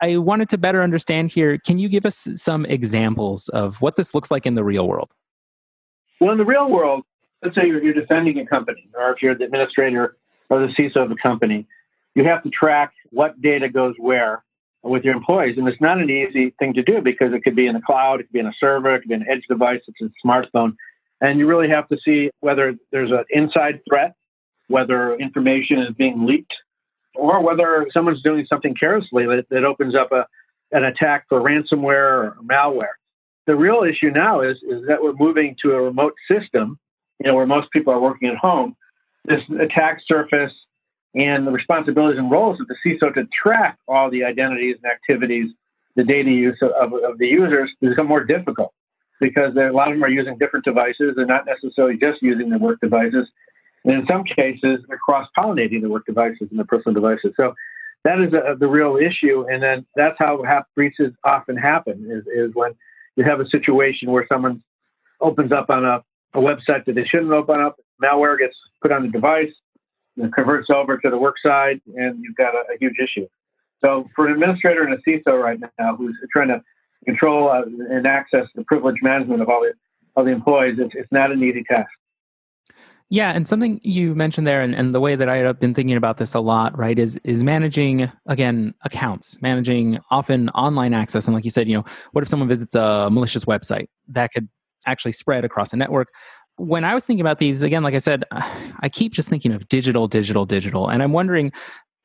I 0.02 0.18
wanted 0.18 0.50
to 0.50 0.58
better 0.58 0.82
understand 0.82 1.32
here. 1.32 1.56
Can 1.58 1.78
you 1.78 1.88
give 1.88 2.04
us 2.04 2.28
some 2.34 2.66
examples 2.66 3.48
of 3.48 3.80
what 3.80 3.96
this 3.96 4.14
looks 4.14 4.30
like 4.30 4.44
in 4.44 4.54
the 4.54 4.64
real 4.64 4.86
world? 4.86 5.14
Well, 6.20 6.32
in 6.32 6.38
the 6.38 6.44
real 6.44 6.70
world, 6.70 7.04
let's 7.42 7.56
say 7.56 7.66
you're, 7.66 7.82
you're 7.82 7.94
defending 7.94 8.38
a 8.38 8.46
company, 8.46 8.88
or 8.94 9.12
if 9.12 9.22
you're 9.22 9.34
the 9.34 9.44
administrator 9.44 10.18
or 10.50 10.60
the 10.60 10.72
CISO 10.78 10.96
of 10.96 11.10
a 11.10 11.16
company, 11.16 11.66
you 12.14 12.24
have 12.24 12.42
to 12.42 12.50
track 12.50 12.92
what 13.10 13.40
data 13.40 13.68
goes 13.68 13.94
where 13.98 14.42
with 14.82 15.04
your 15.04 15.14
employees. 15.14 15.56
And 15.58 15.68
it's 15.68 15.80
not 15.80 15.98
an 15.98 16.10
easy 16.10 16.54
thing 16.58 16.74
to 16.74 16.82
do 16.82 17.00
because 17.00 17.32
it 17.32 17.42
could 17.42 17.56
be 17.56 17.66
in 17.66 17.74
the 17.74 17.80
cloud, 17.80 18.20
it 18.20 18.24
could 18.24 18.32
be 18.32 18.38
in 18.38 18.46
a 18.46 18.54
server, 18.58 18.94
it 18.94 19.00
could 19.00 19.08
be 19.08 19.14
an 19.14 19.26
edge 19.28 19.44
device, 19.48 19.80
it's 19.86 20.00
a 20.00 20.26
smartphone. 20.26 20.76
And 21.20 21.38
you 21.38 21.46
really 21.46 21.68
have 21.68 21.88
to 21.88 21.96
see 22.04 22.30
whether 22.40 22.74
there's 22.92 23.10
an 23.10 23.24
inside 23.30 23.80
threat, 23.88 24.14
whether 24.68 25.14
information 25.16 25.78
is 25.80 25.94
being 25.94 26.26
leaked, 26.26 26.54
or 27.14 27.42
whether 27.42 27.86
someone's 27.92 28.22
doing 28.22 28.46
something 28.48 28.74
carelessly 28.74 29.26
that, 29.26 29.46
that 29.50 29.64
opens 29.64 29.94
up 29.94 30.12
a, 30.12 30.26
an 30.72 30.84
attack 30.84 31.26
for 31.28 31.40
ransomware 31.40 32.10
or 32.10 32.36
malware. 32.44 32.96
The 33.46 33.54
real 33.54 33.84
issue 33.84 34.10
now 34.10 34.42
is, 34.42 34.56
is 34.68 34.86
that 34.88 35.02
we're 35.02 35.14
moving 35.14 35.56
to 35.62 35.72
a 35.72 35.80
remote 35.80 36.14
system, 36.30 36.78
you 37.20 37.30
know, 37.30 37.34
where 37.34 37.46
most 37.46 37.70
people 37.70 37.92
are 37.92 38.00
working 38.00 38.28
at 38.28 38.36
home. 38.36 38.76
This 39.26 39.42
attack 39.60 40.00
surface 40.06 40.52
and 41.14 41.46
the 41.46 41.50
responsibilities 41.50 42.18
and 42.18 42.30
roles 42.30 42.60
of 42.60 42.68
the 42.68 42.76
CISO 42.84 43.12
to 43.14 43.26
track 43.42 43.78
all 43.88 44.10
the 44.10 44.22
identities 44.24 44.76
and 44.82 44.92
activities, 44.92 45.50
the 45.96 46.04
data 46.04 46.30
use 46.30 46.58
of, 46.62 46.92
of, 46.92 47.18
the 47.18 47.26
users 47.26 47.70
become 47.80 48.06
more 48.06 48.22
difficult 48.22 48.72
because 49.18 49.56
a 49.56 49.72
lot 49.72 49.88
of 49.88 49.94
them 49.94 50.04
are 50.04 50.10
using 50.10 50.36
different 50.36 50.64
devices. 50.64 51.14
They're 51.16 51.24
not 51.24 51.46
necessarily 51.46 51.96
just 51.96 52.20
using 52.20 52.50
their 52.50 52.58
work 52.58 52.80
devices. 52.80 53.26
And 53.84 53.94
in 53.94 54.06
some 54.06 54.24
cases, 54.24 54.80
they're 54.88 54.98
cross 54.98 55.26
pollinating 55.36 55.80
the 55.80 55.88
work 55.88 56.04
devices 56.04 56.48
and 56.50 56.58
the 56.58 56.64
personal 56.64 56.94
devices. 56.94 57.32
So 57.36 57.54
that 58.04 58.20
is 58.20 58.34
a, 58.34 58.56
the 58.58 58.68
real 58.68 58.96
issue. 58.96 59.46
And 59.48 59.62
then 59.62 59.86
that's 59.96 60.16
how 60.18 60.44
breaches 60.74 61.14
often 61.24 61.56
happen 61.56 62.06
is, 62.10 62.26
is 62.26 62.54
when 62.54 62.72
you 63.16 63.24
have 63.24 63.40
a 63.40 63.48
situation 63.48 64.10
where 64.10 64.26
someone 64.28 64.62
opens 65.20 65.50
up 65.50 65.70
on 65.70 65.84
a, 65.84 66.04
a 66.34 66.40
website 66.40 66.84
that 66.84 66.94
they 66.94 67.04
shouldn't 67.04 67.32
open 67.32 67.60
up, 67.60 67.76
malware 68.02 68.38
gets 68.38 68.56
put 68.82 68.92
on 68.92 69.02
the 69.02 69.08
device, 69.08 69.52
and 70.16 70.32
converts 70.32 70.68
over 70.70 70.96
to 70.98 71.10
the 71.10 71.18
work 71.18 71.36
side, 71.42 71.80
and 71.94 72.22
you've 72.22 72.36
got 72.36 72.54
a, 72.54 72.64
a 72.72 72.78
huge 72.80 72.94
issue. 73.02 73.26
So 73.84 74.08
for 74.16 74.26
an 74.26 74.32
administrator 74.32 74.82
and 74.82 74.94
a 74.94 74.98
CISO 74.98 75.42
right 75.42 75.58
now 75.78 75.96
who's 75.96 76.16
trying 76.32 76.48
to 76.48 76.62
control 77.04 77.50
uh, 77.50 77.62
and 77.90 78.06
access 78.06 78.46
the 78.54 78.64
privilege 78.64 78.96
management 79.02 79.42
of 79.42 79.48
all 79.48 79.60
the 79.60 79.72
of 80.18 80.24
the 80.24 80.32
employees, 80.32 80.76
it's, 80.78 80.94
it's 80.94 81.12
not 81.12 81.30
an 81.30 81.42
easy 81.42 81.62
task. 81.64 81.90
Yeah, 83.08 83.30
and 83.30 83.46
something 83.46 83.78
you 83.84 84.14
mentioned 84.16 84.46
there, 84.46 84.62
and, 84.62 84.74
and 84.74 84.92
the 84.92 85.00
way 85.00 85.14
that 85.14 85.28
I 85.28 85.36
have 85.36 85.60
been 85.60 85.74
thinking 85.74 85.96
about 85.96 86.16
this 86.16 86.34
a 86.34 86.40
lot, 86.40 86.76
right, 86.76 86.98
is 86.98 87.16
is 87.22 87.44
managing 87.44 88.10
again 88.26 88.74
accounts, 88.82 89.40
managing 89.42 89.98
often 90.10 90.48
online 90.50 90.94
access, 90.94 91.26
and 91.26 91.34
like 91.34 91.44
you 91.44 91.50
said, 91.50 91.68
you 91.68 91.76
know, 91.76 91.84
what 92.12 92.22
if 92.22 92.28
someone 92.28 92.48
visits 92.48 92.74
a 92.74 93.08
malicious 93.12 93.44
website 93.44 93.86
that 94.08 94.32
could 94.32 94.48
actually 94.86 95.12
spread 95.12 95.44
across 95.44 95.72
a 95.72 95.76
network? 95.76 96.08
When 96.56 96.84
I 96.84 96.94
was 96.94 97.04
thinking 97.04 97.20
about 97.20 97.38
these, 97.38 97.62
again, 97.62 97.82
like 97.82 97.94
I 97.94 97.98
said, 97.98 98.24
I 98.30 98.88
keep 98.88 99.12
just 99.12 99.28
thinking 99.28 99.52
of 99.52 99.68
digital, 99.68 100.08
digital, 100.08 100.46
digital, 100.46 100.88
and 100.88 101.02
I'm 101.02 101.12
wondering 101.12 101.52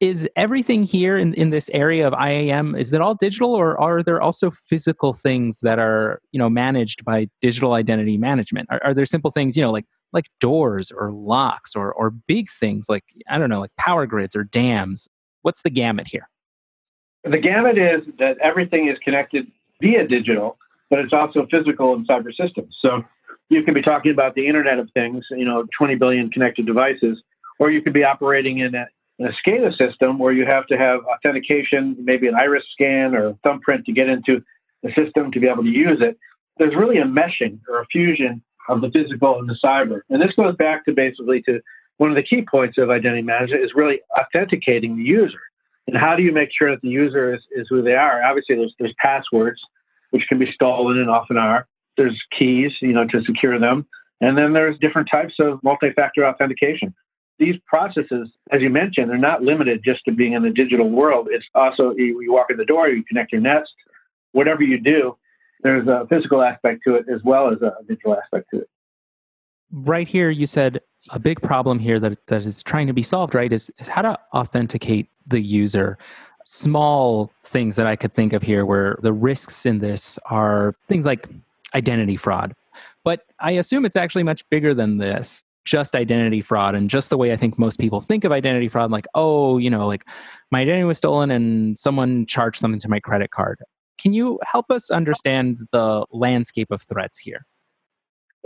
is 0.02 0.28
everything 0.36 0.82
here 0.84 1.16
in, 1.16 1.36
in 1.36 1.52
this 1.52 1.70
area 1.74 2.08
of 2.08 2.14
IAM 2.20 2.76
is 2.76 2.92
it 2.92 3.02
all 3.02 3.14
digital 3.14 3.54
or 3.54 3.80
are 3.80 4.02
there 4.02 4.20
also 4.20 4.50
physical 4.50 5.14
things 5.14 5.60
that 5.60 5.78
are 5.78 6.20
you 6.32 6.40
know 6.40 6.50
managed 6.50 7.06
by 7.06 7.30
digital 7.40 7.74
identity 7.74 8.18
management? 8.18 8.68
Are, 8.72 8.82
are 8.84 8.94
there 8.94 9.06
simple 9.06 9.32
things 9.32 9.56
you 9.56 9.64
know 9.64 9.72
like 9.72 9.86
like 10.12 10.26
doors 10.40 10.92
or 10.92 11.12
locks 11.12 11.76
or 11.76 11.94
or 11.94 12.10
big 12.10 12.50
things 12.50 12.88
like 12.90 13.04
I 13.30 13.38
don't 13.38 13.50
know 13.50 13.60
like 13.60 13.76
power 13.78 14.06
grids 14.08 14.36
or 14.36 14.44
dams? 14.44 15.08
What's 15.44 15.62
the 15.62 15.70
gamut 15.70 16.08
here? 16.08 16.28
The 17.24 17.38
gamut 17.38 17.78
is 17.78 18.02
that 18.18 18.38
everything 18.40 18.88
is 18.88 18.98
connected 19.04 19.46
via 19.80 20.08
digital, 20.08 20.58
but 20.90 21.00
it's 21.00 21.14
also 21.14 21.48
physical 21.52 21.94
in 21.94 22.06
cyber 22.06 22.36
systems. 22.36 22.76
So 22.82 23.04
you 23.52 23.64
can 23.64 23.74
be 23.74 23.82
talking 23.82 24.12
about 24.12 24.34
the 24.34 24.48
Internet 24.48 24.80
of 24.80 24.90
Things, 24.94 25.26
you 25.32 25.44
know, 25.44 25.68
20 25.78 25.96
billion 25.96 26.32
connected 26.32 26.66
devices, 26.66 27.22
or 27.60 27.70
you 27.70 27.82
could 27.82 27.94
be 27.94 28.04
operating 28.04 28.60
in 28.60 28.74
a 28.74 28.86
in 29.20 29.28
a 29.28 29.32
SCADA 29.46 29.78
system 29.78 30.18
where 30.18 30.32
you 30.32 30.46
have 30.48 30.66
to 30.68 30.78
have 30.78 31.02
authentication, 31.06 31.96
maybe 32.00 32.28
an 32.28 32.34
iris 32.34 32.64
scan 32.72 33.14
or 33.14 33.38
thumbprint 33.44 33.86
to 33.86 33.92
get 33.92 34.08
into 34.08 34.42
the 34.82 34.90
system 34.96 35.32
to 35.32 35.40
be 35.40 35.48
able 35.48 35.62
to 35.62 35.70
use 35.70 36.00
it, 36.02 36.18
there's 36.58 36.74
really 36.76 36.98
a 36.98 37.04
meshing 37.04 37.60
or 37.70 37.82
a 37.82 37.86
fusion 37.86 38.42
of 38.68 38.82
the 38.82 38.90
physical 38.90 39.38
and 39.38 39.48
the 39.48 39.56
cyber. 39.64 40.02
And 40.10 40.20
this 40.22 40.34
goes 40.36 40.56
back 40.56 40.86
to 40.86 40.94
basically 40.94 41.44
to 41.44 41.60
one 41.98 42.10
of 42.10 42.16
the 42.16 42.24
key 42.24 42.44
points 42.50 42.80
of 42.80 42.90
identity 42.90 43.22
management 43.22 43.64
is 43.64 43.72
really 43.76 44.00
authenticating 44.20 44.98
the 44.98 45.04
user. 45.04 45.42
And 45.86 45.96
how 45.96 46.16
do 46.16 46.24
you 46.24 46.32
make 46.32 46.50
sure 46.58 46.72
that 46.72 46.82
the 46.82 46.90
user 46.90 47.36
is, 47.36 47.42
is 47.52 47.68
who 47.70 47.84
they 47.84 47.94
are? 47.94 48.24
Obviously, 48.24 48.56
there's, 48.56 48.74
there's 48.80 48.96
passwords, 48.98 49.62
which 50.10 50.24
can 50.28 50.40
be 50.40 50.52
stolen 50.52 50.98
and 50.98 51.10
often 51.12 51.38
are. 51.38 51.68
There's 51.98 52.20
keys, 52.38 52.72
you 52.82 52.94
know, 52.94 53.06
to 53.08 53.24
secure 53.24 53.60
them. 53.60 53.86
And 54.22 54.38
then 54.38 54.54
there's 54.54 54.78
different 54.80 55.10
types 55.12 55.34
of 55.40 55.60
multi-factor 55.64 56.26
authentication 56.26 56.94
these 57.42 57.56
processes, 57.66 58.30
as 58.52 58.62
you 58.62 58.70
mentioned, 58.70 59.10
they're 59.10 59.18
not 59.18 59.42
limited 59.42 59.82
just 59.84 60.06
to 60.06 60.12
being 60.12 60.34
in 60.34 60.44
the 60.44 60.52
digital 60.52 60.88
world. 60.90 61.28
It's 61.32 61.46
also 61.56 61.94
you, 61.96 62.32
walk 62.32 62.52
in 62.52 62.58
the 62.58 62.66
door, 62.66 62.88
you 62.88 63.04
connect 63.04 63.32
your 63.32 63.42
Nest, 63.42 63.72
whatever 64.32 64.62
you 64.62 64.80
do, 64.80 65.18
there's 65.64 65.88
a 65.88 66.06
physical 66.08 66.44
aspect 66.44 66.82
to 66.86 66.96
it 66.96 67.06
as 67.14 67.22
well 67.24 67.52
as 67.52 67.60
a 67.64 67.74
digital 67.88 68.16
aspect 68.16 68.46
to 68.54 68.62
it. 68.62 68.70
Right 69.72 70.08
here, 70.08 70.30
you 70.30 70.46
said 70.46 70.82
a 71.10 71.18
big 71.18 71.42
problem 71.42 71.80
here 71.80 72.00
that, 72.00 72.28
that 72.28 72.46
is 72.46 72.62
trying 72.62 72.86
to 72.88 72.94
be 72.94 73.04
solved, 73.04 73.34
right, 73.34 73.52
is, 73.52 73.72
is 73.80 73.88
how 73.88 74.04
to 74.04 74.20
authenticate 74.36 75.08
the 75.26 75.42
user. 75.42 75.98
Small 76.46 77.32
things 77.44 77.76
that 77.76 77.88
I 77.88 77.96
could 77.96 78.14
think 78.14 78.34
of 78.34 78.44
here 78.44 78.68
where 78.68 79.00
the 79.02 79.14
risks 79.14 79.66
in 79.66 79.80
this 79.80 80.20
are 80.30 80.76
things 80.88 81.08
like 81.08 81.28
identity 81.76 82.18
fraud. 82.18 82.54
But 83.04 83.26
I 83.40 83.52
assume 83.52 83.86
it's 83.86 83.98
actually 83.98 84.24
much 84.24 84.48
bigger 84.50 84.74
than 84.74 84.98
this 84.98 85.44
just 85.66 85.96
identity 85.96 86.42
fraud 86.42 86.76
and 86.76 86.90
just 86.90 87.10
the 87.10 87.18
way 87.18 87.32
I 87.32 87.36
think 87.36 87.60
most 87.60 87.80
people 87.80 88.02
think 88.02 88.24
of 88.24 88.32
identity 88.32 88.68
fraud, 88.68 88.92
like, 88.92 89.06
oh, 89.14 89.58
you 89.58 89.70
know, 89.70 89.86
like 89.86 90.08
my 90.52 90.62
identity 90.62 90.84
was 90.86 90.98
stolen 90.98 91.30
and 91.32 91.78
someone 91.78 92.26
charged 92.26 92.60
something 92.60 92.80
to 92.80 92.90
my 92.90 93.00
credit 93.00 93.32
card. 93.32 93.60
Can 93.98 94.14
you 94.14 94.40
help 94.44 94.72
us 94.72 94.90
understand 94.90 95.60
the 95.72 96.06
landscape 96.12 96.72
of 96.72 96.82
threats 96.82 97.20
here? 97.20 97.46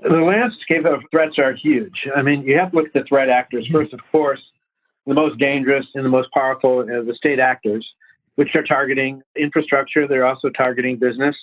The 0.03 0.09
landscape 0.09 0.85
of 0.85 1.03
threats 1.09 1.39
are 1.39 1.53
huge. 1.53 2.07
I 2.13 2.21
mean, 2.21 2.41
you 2.43 2.57
have 2.57 2.71
to 2.71 2.75
look 2.75 2.87
at 2.87 2.93
the 2.93 3.03
threat 3.07 3.29
actors. 3.29 3.65
Mm-hmm. 3.65 3.77
First, 3.77 3.93
of 3.93 4.01
course, 4.11 4.41
the 5.07 5.13
most 5.13 5.39
dangerous 5.39 5.85
and 5.95 6.03
the 6.03 6.09
most 6.09 6.29
powerful 6.33 6.81
are 6.81 7.03
the 7.03 7.15
state 7.15 7.39
actors, 7.39 7.87
which 8.35 8.55
are 8.55 8.63
targeting 8.63 9.21
infrastructure. 9.37 10.05
They're 10.07 10.25
also 10.25 10.49
targeting 10.49 10.97
business. 10.97 11.35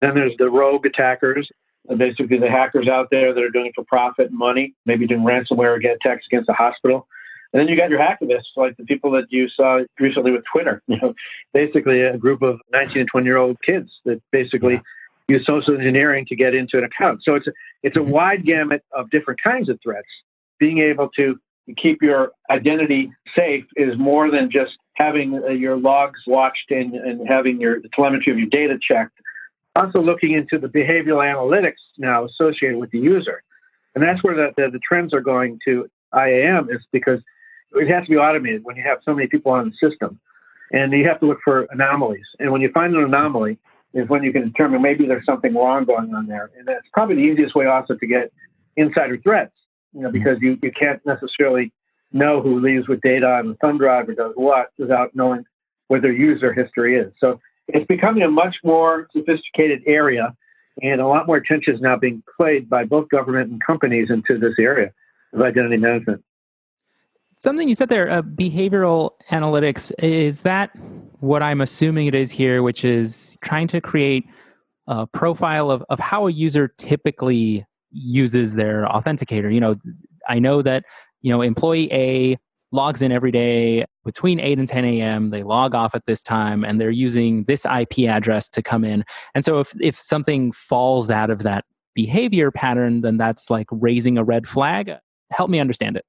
Then 0.00 0.14
there's 0.14 0.36
the 0.38 0.50
rogue 0.50 0.86
attackers, 0.86 1.48
basically 1.96 2.38
the 2.38 2.50
hackers 2.50 2.88
out 2.88 3.08
there 3.10 3.32
that 3.32 3.42
are 3.42 3.50
doing 3.50 3.66
it 3.66 3.72
for 3.74 3.84
profit 3.84 4.30
and 4.30 4.38
money, 4.38 4.74
maybe 4.84 5.06
doing 5.06 5.22
ransomware 5.22 5.76
against 5.76 6.04
attacks 6.04 6.26
against 6.30 6.48
a 6.48 6.52
hospital. 6.52 7.06
And 7.52 7.60
then 7.60 7.68
you 7.68 7.76
got 7.76 7.90
your 7.90 8.00
hacktivists, 8.00 8.56
like 8.56 8.76
the 8.76 8.84
people 8.84 9.10
that 9.12 9.26
you 9.30 9.48
saw 9.48 9.80
recently 10.00 10.32
with 10.32 10.42
Twitter. 10.52 10.82
You 10.88 10.98
know, 11.00 11.14
basically 11.52 12.02
a 12.02 12.18
group 12.18 12.42
of 12.42 12.60
19 12.72 13.00
and 13.00 13.08
20 13.10 13.26
year 13.26 13.36
old 13.36 13.56
kids 13.64 13.90
that 14.04 14.20
basically 14.32 14.74
yeah. 14.74 15.36
use 15.36 15.46
social 15.46 15.74
engineering 15.74 16.26
to 16.28 16.36
get 16.36 16.54
into 16.54 16.78
an 16.78 16.84
account. 16.84 17.20
So 17.22 17.34
it's 17.34 17.46
a, 17.46 17.52
it's 17.82 17.96
a 17.96 18.02
wide 18.02 18.44
gamut 18.44 18.82
of 18.92 19.10
different 19.10 19.42
kinds 19.42 19.68
of 19.68 19.78
threats. 19.82 20.08
Being 20.58 20.78
able 20.78 21.08
to 21.16 21.38
keep 21.76 22.02
your 22.02 22.32
identity 22.50 23.10
safe 23.34 23.64
is 23.76 23.98
more 23.98 24.30
than 24.30 24.50
just 24.50 24.72
having 24.94 25.42
uh, 25.42 25.48
your 25.48 25.76
logs 25.76 26.20
watched 26.26 26.70
and, 26.70 26.94
and 26.94 27.28
having 27.28 27.60
your 27.60 27.80
the 27.80 27.88
telemetry 27.94 28.32
of 28.32 28.38
your 28.38 28.48
data 28.48 28.78
checked 28.80 29.18
also 29.76 30.00
looking 30.00 30.32
into 30.32 30.58
the 30.58 30.68
behavioral 30.68 31.22
analytics 31.22 31.82
now 31.98 32.24
associated 32.24 32.78
with 32.78 32.90
the 32.90 32.98
user. 32.98 33.42
And 33.94 34.02
that's 34.02 34.22
where 34.22 34.34
the, 34.34 34.52
the, 34.56 34.70
the, 34.70 34.80
trends 34.86 35.14
are 35.14 35.20
going 35.20 35.58
to 35.66 35.88
IAM 36.14 36.68
is 36.70 36.80
because 36.92 37.20
it 37.72 37.88
has 37.88 38.04
to 38.04 38.10
be 38.10 38.16
automated 38.16 38.64
when 38.64 38.76
you 38.76 38.82
have 38.82 38.98
so 39.04 39.14
many 39.14 39.28
people 39.28 39.52
on 39.52 39.70
the 39.70 39.88
system. 39.88 40.20
And 40.72 40.92
you 40.92 41.06
have 41.06 41.20
to 41.20 41.26
look 41.26 41.38
for 41.44 41.66
anomalies. 41.70 42.26
And 42.38 42.50
when 42.50 42.60
you 42.60 42.70
find 42.72 42.94
an 42.94 43.04
anomaly, 43.04 43.58
is 43.94 44.08
when 44.08 44.22
you 44.22 44.32
can 44.32 44.42
determine 44.42 44.82
maybe 44.82 45.06
there's 45.06 45.24
something 45.24 45.54
wrong 45.54 45.84
going 45.84 46.14
on 46.14 46.26
there. 46.26 46.50
And 46.58 46.68
that's 46.68 46.86
probably 46.92 47.16
the 47.16 47.22
easiest 47.22 47.54
way 47.54 47.66
also 47.66 47.94
to 47.94 48.06
get 48.06 48.30
insider 48.76 49.16
threats, 49.18 49.54
you 49.94 50.02
know, 50.02 50.10
because 50.10 50.38
you, 50.40 50.58
you 50.62 50.70
can't 50.70 51.00
necessarily 51.06 51.72
know 52.12 52.42
who 52.42 52.60
leaves 52.60 52.88
with 52.88 53.00
data 53.00 53.26
on 53.26 53.48
the 53.48 53.54
thumb 53.54 53.78
drive 53.78 54.08
or 54.08 54.14
does 54.14 54.32
what 54.34 54.70
without 54.78 55.14
knowing 55.14 55.44
what 55.88 56.02
their 56.02 56.12
user 56.12 56.52
history 56.52 56.98
is. 56.98 57.12
So 57.18 57.40
it's 57.68 57.86
becoming 57.86 58.22
a 58.22 58.30
much 58.30 58.56
more 58.64 59.08
sophisticated 59.12 59.82
area, 59.86 60.34
and 60.82 61.00
a 61.00 61.06
lot 61.06 61.26
more 61.26 61.36
attention 61.36 61.74
is 61.74 61.80
now 61.80 61.96
being 61.96 62.22
played 62.36 62.68
by 62.68 62.84
both 62.84 63.08
government 63.08 63.50
and 63.50 63.60
companies 63.64 64.08
into 64.10 64.38
this 64.38 64.54
area 64.58 64.92
of 65.32 65.40
identity 65.40 65.76
management. 65.76 66.22
Something 67.36 67.68
you 67.68 67.74
said 67.74 67.88
there, 67.90 68.10
uh, 68.10 68.22
behavioral 68.22 69.10
analytics, 69.30 69.92
is 69.98 70.42
that 70.42 70.70
what 71.20 71.42
I'm 71.42 71.60
assuming 71.60 72.06
it 72.06 72.14
is 72.14 72.30
here, 72.30 72.62
which 72.62 72.84
is 72.84 73.36
trying 73.42 73.68
to 73.68 73.80
create 73.80 74.24
a 74.86 75.06
profile 75.06 75.70
of, 75.70 75.84
of 75.90 75.98
how 75.98 76.26
a 76.28 76.30
user 76.30 76.68
typically 76.78 77.66
uses 77.90 78.54
their 78.54 78.86
authenticator. 78.86 79.52
You 79.52 79.60
know, 79.60 79.74
I 80.28 80.38
know 80.38 80.62
that, 80.62 80.84
you 81.22 81.30
know, 81.30 81.42
employee 81.42 81.92
A 81.92 82.38
logs 82.76 83.02
in 83.02 83.10
every 83.10 83.32
day 83.32 83.84
between 84.04 84.38
8 84.38 84.58
and 84.58 84.68
10 84.68 84.84
a.m. 84.84 85.30
They 85.30 85.42
log 85.42 85.74
off 85.74 85.94
at 85.94 86.06
this 86.06 86.22
time 86.22 86.64
and 86.64 86.80
they're 86.80 86.90
using 86.90 87.44
this 87.44 87.66
IP 87.66 88.08
address 88.08 88.48
to 88.50 88.62
come 88.62 88.84
in. 88.84 89.04
And 89.34 89.44
so 89.44 89.58
if, 89.58 89.72
if 89.80 89.98
something 89.98 90.52
falls 90.52 91.10
out 91.10 91.30
of 91.30 91.42
that 91.42 91.64
behavior 91.94 92.52
pattern, 92.52 93.00
then 93.00 93.16
that's 93.16 93.50
like 93.50 93.66
raising 93.72 94.18
a 94.18 94.22
red 94.22 94.46
flag. 94.46 94.92
Help 95.32 95.50
me 95.50 95.58
understand 95.58 95.96
it. 95.96 96.04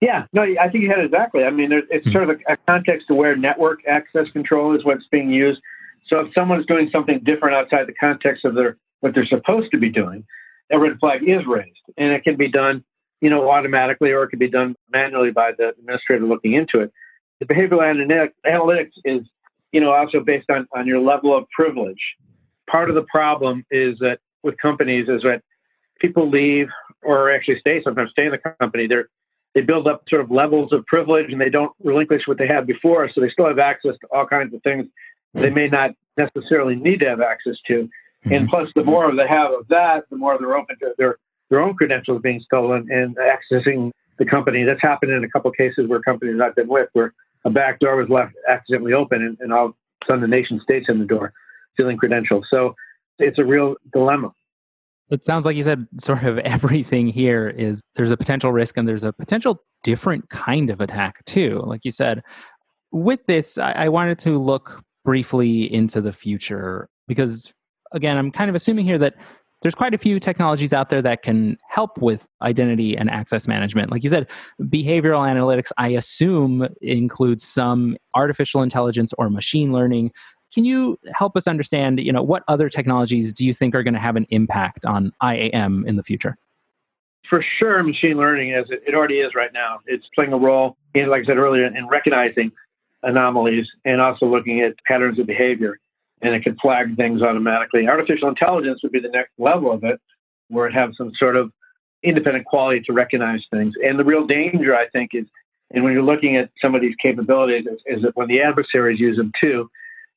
Yeah, 0.00 0.24
no, 0.32 0.42
I 0.42 0.70
think 0.70 0.82
you 0.82 0.88
had 0.88 1.00
it 1.00 1.06
exactly. 1.06 1.44
I 1.44 1.50
mean, 1.50 1.68
there's 1.68 1.84
it's 1.90 2.06
hmm. 2.06 2.12
sort 2.12 2.30
of 2.30 2.30
a, 2.30 2.52
a 2.54 2.56
context 2.66 3.10
aware 3.10 3.36
network 3.36 3.80
access 3.86 4.30
control 4.32 4.74
is 4.74 4.82
what's 4.82 5.04
being 5.10 5.30
used. 5.30 5.60
So 6.06 6.20
if 6.20 6.32
someone's 6.34 6.64
doing 6.64 6.88
something 6.90 7.20
different 7.22 7.54
outside 7.54 7.86
the 7.86 7.92
context 7.92 8.46
of 8.46 8.54
their 8.54 8.78
what 9.00 9.14
they're 9.14 9.26
supposed 9.26 9.70
to 9.72 9.78
be 9.78 9.90
doing, 9.90 10.24
a 10.72 10.78
red 10.78 10.98
flag 11.00 11.22
is 11.28 11.46
raised, 11.46 11.80
and 11.98 12.12
it 12.12 12.24
can 12.24 12.36
be 12.36 12.48
done, 12.48 12.82
you 13.20 13.30
know, 13.30 13.50
automatically, 13.50 14.12
or 14.12 14.24
it 14.24 14.28
can 14.28 14.38
be 14.38 14.48
done 14.48 14.74
manually 14.92 15.30
by 15.30 15.52
the 15.56 15.70
administrator 15.78 16.24
looking 16.24 16.54
into 16.54 16.80
it. 16.80 16.92
The 17.40 17.46
behavioral 17.46 18.30
analytics 18.46 18.92
is, 19.04 19.22
you 19.72 19.80
know, 19.80 19.92
also 19.92 20.20
based 20.20 20.50
on 20.50 20.66
on 20.74 20.86
your 20.86 21.00
level 21.00 21.36
of 21.36 21.48
privilege. 21.50 22.00
Part 22.70 22.88
of 22.88 22.94
the 22.94 23.04
problem 23.10 23.64
is 23.70 23.98
that 24.00 24.18
with 24.42 24.56
companies 24.58 25.08
is 25.08 25.22
that 25.22 25.42
people 26.00 26.28
leave 26.28 26.68
or 27.02 27.30
actually 27.30 27.58
stay 27.60 27.82
sometimes 27.82 28.10
stay 28.10 28.26
in 28.26 28.32
the 28.32 28.54
company. 28.58 28.86
They're 28.86 29.08
they 29.54 29.62
build 29.62 29.88
up 29.88 30.02
sort 30.08 30.22
of 30.22 30.30
levels 30.30 30.72
of 30.72 30.86
privilege 30.86 31.32
and 31.32 31.40
they 31.40 31.50
don't 31.50 31.72
relinquish 31.82 32.22
what 32.26 32.38
they 32.38 32.46
had 32.46 32.66
before. 32.66 33.10
So 33.12 33.20
they 33.20 33.30
still 33.30 33.48
have 33.48 33.58
access 33.58 33.94
to 34.00 34.06
all 34.12 34.26
kinds 34.26 34.54
of 34.54 34.62
things 34.62 34.86
they 35.34 35.50
may 35.50 35.68
not 35.68 35.90
necessarily 36.16 36.76
need 36.76 37.00
to 37.00 37.08
have 37.08 37.20
access 37.20 37.56
to. 37.66 37.82
Mm-hmm. 37.82 38.32
And 38.32 38.48
plus, 38.48 38.68
the 38.74 38.84
more 38.84 39.14
they 39.14 39.26
have 39.26 39.52
of 39.52 39.66
that, 39.68 40.04
the 40.10 40.16
more 40.16 40.38
they're 40.38 40.56
open 40.56 40.78
to 40.80 40.94
their 40.98 41.18
their 41.50 41.60
own 41.60 41.74
credentials 41.74 42.22
being 42.22 42.40
stolen 42.40 42.88
and 42.90 43.16
accessing 43.16 43.90
the 44.18 44.24
company. 44.24 44.64
That's 44.64 44.80
happened 44.80 45.12
in 45.12 45.24
a 45.24 45.28
couple 45.28 45.50
of 45.50 45.56
cases 45.56 45.88
where 45.88 46.00
companies 46.00 46.40
I've 46.42 46.54
been 46.54 46.68
with, 46.68 46.88
where 46.92 47.12
a 47.44 47.50
back 47.50 47.80
door 47.80 47.96
was 47.96 48.08
left 48.08 48.34
accidentally 48.48 48.92
open, 48.92 49.22
and, 49.22 49.36
and 49.40 49.52
all 49.52 49.66
of 49.66 49.72
a 49.72 50.06
sudden 50.06 50.22
the 50.22 50.28
nation 50.28 50.60
state's 50.62 50.88
in 50.88 50.98
the 50.98 51.06
door, 51.06 51.32
stealing 51.74 51.96
credentials. 51.96 52.46
So 52.50 52.74
it's 53.18 53.38
a 53.38 53.44
real 53.44 53.74
dilemma. 53.92 54.32
It 55.10 55.24
sounds 55.24 55.44
like 55.44 55.56
you 55.56 55.62
said 55.62 55.86
sort 55.98 56.22
of 56.22 56.38
everything 56.38 57.08
here 57.08 57.48
is 57.48 57.82
there's 57.96 58.12
a 58.12 58.16
potential 58.16 58.52
risk 58.52 58.76
and 58.76 58.88
there's 58.88 59.04
a 59.04 59.12
potential 59.12 59.62
different 59.82 60.30
kind 60.30 60.70
of 60.70 60.80
attack 60.80 61.24
too. 61.24 61.62
Like 61.64 61.84
you 61.84 61.90
said, 61.90 62.22
with 62.92 63.24
this, 63.26 63.58
I, 63.58 63.72
I 63.72 63.88
wanted 63.88 64.18
to 64.20 64.38
look 64.38 64.82
briefly 65.04 65.72
into 65.72 66.00
the 66.00 66.12
future 66.12 66.88
because, 67.08 67.52
again, 67.92 68.18
I'm 68.18 68.30
kind 68.30 68.48
of 68.48 68.54
assuming 68.54 68.84
here 68.84 68.98
that 68.98 69.14
there's 69.62 69.74
quite 69.74 69.94
a 69.94 69.98
few 69.98 70.18
technologies 70.18 70.72
out 70.72 70.88
there 70.88 71.02
that 71.02 71.22
can 71.22 71.58
help 71.68 72.00
with 72.00 72.26
identity 72.42 72.96
and 72.96 73.10
access 73.10 73.46
management. 73.46 73.90
Like 73.90 74.02
you 74.02 74.08
said, 74.08 74.30
behavioral 74.62 75.20
analytics, 75.28 75.70
I 75.76 75.88
assume, 75.88 76.66
includes 76.80 77.44
some 77.44 77.96
artificial 78.14 78.62
intelligence 78.62 79.12
or 79.18 79.28
machine 79.28 79.72
learning. 79.72 80.12
Can 80.52 80.64
you 80.64 80.98
help 81.14 81.36
us 81.36 81.46
understand, 81.46 82.00
you 82.00 82.12
know, 82.12 82.22
what 82.22 82.42
other 82.48 82.68
technologies 82.68 83.32
do 83.32 83.44
you 83.44 83.54
think 83.54 83.74
are 83.74 83.82
going 83.82 83.94
to 83.94 84.00
have 84.00 84.16
an 84.16 84.26
impact 84.30 84.84
on 84.84 85.12
IAM 85.22 85.84
in 85.86 85.96
the 85.96 86.02
future? 86.02 86.36
For 87.28 87.44
sure, 87.58 87.82
machine 87.82 88.16
learning, 88.16 88.54
as 88.54 88.64
it 88.70 88.94
already 88.94 89.20
is 89.20 89.34
right 89.36 89.52
now, 89.52 89.78
it's 89.86 90.04
playing 90.14 90.32
a 90.32 90.38
role 90.38 90.76
in, 90.94 91.08
like 91.08 91.22
I 91.22 91.26
said 91.26 91.36
earlier, 91.36 91.66
in 91.66 91.86
recognizing 91.86 92.50
anomalies 93.02 93.66
and 93.84 94.00
also 94.00 94.26
looking 94.26 94.60
at 94.62 94.74
patterns 94.84 95.18
of 95.18 95.26
behavior. 95.26 95.78
And 96.22 96.34
it 96.34 96.44
could 96.44 96.58
flag 96.60 96.96
things 96.96 97.22
automatically. 97.22 97.86
Artificial 97.86 98.28
intelligence 98.28 98.80
would 98.82 98.92
be 98.92 99.00
the 99.00 99.08
next 99.08 99.32
level 99.38 99.72
of 99.72 99.84
it, 99.84 100.00
where 100.48 100.66
it 100.66 100.74
has 100.74 100.90
some 100.96 101.12
sort 101.16 101.36
of 101.36 101.50
independent 102.02 102.46
quality 102.46 102.80
to 102.80 102.92
recognize 102.92 103.40
things. 103.50 103.74
And 103.82 103.98
the 103.98 104.04
real 104.04 104.26
danger, 104.26 104.74
I 104.74 104.88
think, 104.88 105.10
is, 105.14 105.26
and 105.72 105.84
when 105.84 105.92
you're 105.92 106.02
looking 106.02 106.36
at 106.36 106.50
some 106.60 106.74
of 106.74 106.80
these 106.80 106.94
capabilities, 107.00 107.66
is, 107.66 107.78
is 107.86 108.02
that 108.02 108.16
when 108.16 108.28
the 108.28 108.40
adversaries 108.40 109.00
use 109.00 109.16
them 109.16 109.32
too, 109.40 109.70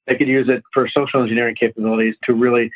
they 0.07 0.15
could 0.15 0.27
use 0.27 0.49
it 0.49 0.63
for 0.73 0.87
social 0.89 1.21
engineering 1.21 1.55
capabilities 1.57 2.15
to 2.25 2.33
really 2.33 2.71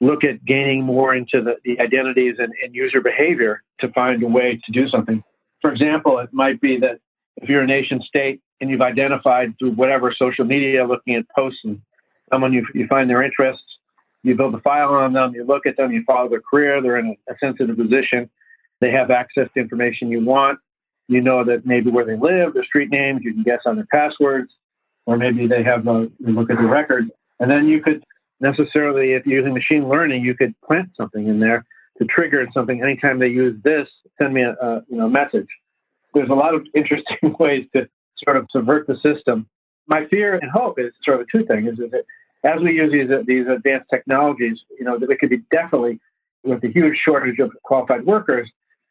look 0.00 0.24
at 0.24 0.44
gaining 0.44 0.82
more 0.82 1.14
into 1.14 1.42
the, 1.42 1.56
the 1.64 1.78
identities 1.80 2.36
and, 2.38 2.52
and 2.64 2.74
user 2.74 3.00
behavior 3.00 3.62
to 3.80 3.88
find 3.88 4.22
a 4.22 4.26
way 4.26 4.58
to 4.64 4.72
do 4.72 4.88
something. 4.88 5.22
For 5.60 5.70
example, 5.70 6.18
it 6.18 6.30
might 6.32 6.60
be 6.60 6.78
that 6.80 7.00
if 7.36 7.48
you're 7.48 7.62
a 7.62 7.66
nation 7.66 8.00
state 8.02 8.40
and 8.60 8.70
you've 8.70 8.80
identified 8.80 9.54
through 9.58 9.72
whatever 9.72 10.14
social 10.16 10.44
media, 10.44 10.86
looking 10.86 11.14
at 11.14 11.28
posts 11.36 11.60
and 11.64 11.80
someone 12.30 12.52
you, 12.52 12.66
you 12.74 12.86
find 12.86 13.08
their 13.08 13.22
interests, 13.22 13.64
you 14.22 14.34
build 14.34 14.54
a 14.54 14.60
file 14.60 14.90
on 14.90 15.12
them, 15.12 15.34
you 15.34 15.44
look 15.44 15.66
at 15.66 15.76
them, 15.76 15.92
you 15.92 16.02
follow 16.06 16.28
their 16.28 16.40
career, 16.40 16.82
they're 16.82 16.98
in 16.98 17.16
a, 17.28 17.32
a 17.32 17.36
sensitive 17.40 17.76
position, 17.76 18.28
they 18.80 18.90
have 18.90 19.10
access 19.10 19.48
to 19.54 19.60
information 19.60 20.10
you 20.10 20.24
want, 20.24 20.58
you 21.08 21.20
know 21.20 21.44
that 21.44 21.66
maybe 21.66 21.90
where 21.90 22.04
they 22.04 22.16
live, 22.16 22.54
their 22.54 22.64
street 22.64 22.90
names, 22.90 23.22
you 23.24 23.32
can 23.32 23.42
guess 23.42 23.60
on 23.66 23.76
their 23.76 23.86
passwords, 23.90 24.52
or 25.06 25.16
maybe 25.16 25.46
they 25.46 25.62
have 25.62 25.86
a 25.88 26.08
you 26.18 26.32
look 26.32 26.50
at 26.50 26.56
the 26.56 26.64
records, 26.64 27.10
and 27.40 27.50
then 27.50 27.66
you 27.66 27.82
could 27.82 28.04
necessarily, 28.40 29.12
if 29.12 29.26
you're 29.26 29.38
using 29.40 29.54
machine 29.54 29.88
learning, 29.88 30.24
you 30.24 30.34
could 30.34 30.54
plant 30.62 30.90
something 30.96 31.26
in 31.26 31.40
there 31.40 31.64
to 31.98 32.04
trigger 32.06 32.46
something. 32.54 32.82
Anytime 32.82 33.18
they 33.18 33.28
use 33.28 33.60
this, 33.62 33.88
send 34.20 34.34
me 34.34 34.42
a, 34.42 34.52
a 34.52 34.82
you 34.88 34.96
know 34.96 35.08
message. 35.08 35.48
There's 36.14 36.30
a 36.30 36.34
lot 36.34 36.54
of 36.54 36.66
interesting 36.74 37.34
ways 37.38 37.66
to 37.74 37.88
sort 38.24 38.36
of 38.36 38.46
subvert 38.50 38.86
the 38.86 38.96
system. 39.02 39.48
My 39.86 40.06
fear 40.06 40.34
and 40.34 40.50
hope 40.50 40.78
is 40.78 40.92
sort 41.04 41.20
of 41.20 41.26
a 41.26 41.30
two 41.38 41.44
thing 41.44 41.66
is 41.66 41.78
that 41.78 42.04
as 42.44 42.60
we 42.60 42.72
use 42.72 42.92
these 42.92 43.08
these 43.26 43.46
advanced 43.46 43.90
technologies, 43.90 44.58
you 44.78 44.84
know, 44.84 44.98
that 44.98 45.10
it 45.10 45.18
could 45.18 45.30
be 45.30 45.42
definitely 45.50 46.00
with 46.42 46.60
the 46.62 46.70
huge 46.70 46.96
shortage 47.04 47.38
of 47.38 47.50
qualified 47.62 48.04
workers, 48.06 48.50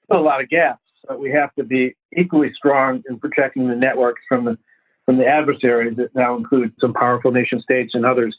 a 0.09 0.17
lot 0.17 0.41
of 0.41 0.49
gaps. 0.49 0.81
But 1.07 1.19
we 1.19 1.31
have 1.31 1.53
to 1.55 1.63
be 1.63 1.95
equally 2.15 2.53
strong 2.53 3.03
in 3.09 3.19
protecting 3.19 3.67
the 3.67 3.75
networks 3.75 4.21
from 4.27 4.45
the 4.45 4.57
from 5.05 5.17
the 5.17 5.25
adversaries 5.25 5.97
that 5.97 6.13
now 6.13 6.35
include 6.35 6.71
some 6.79 6.93
powerful 6.93 7.31
nation 7.31 7.59
states 7.61 7.95
and 7.95 8.05
others 8.05 8.35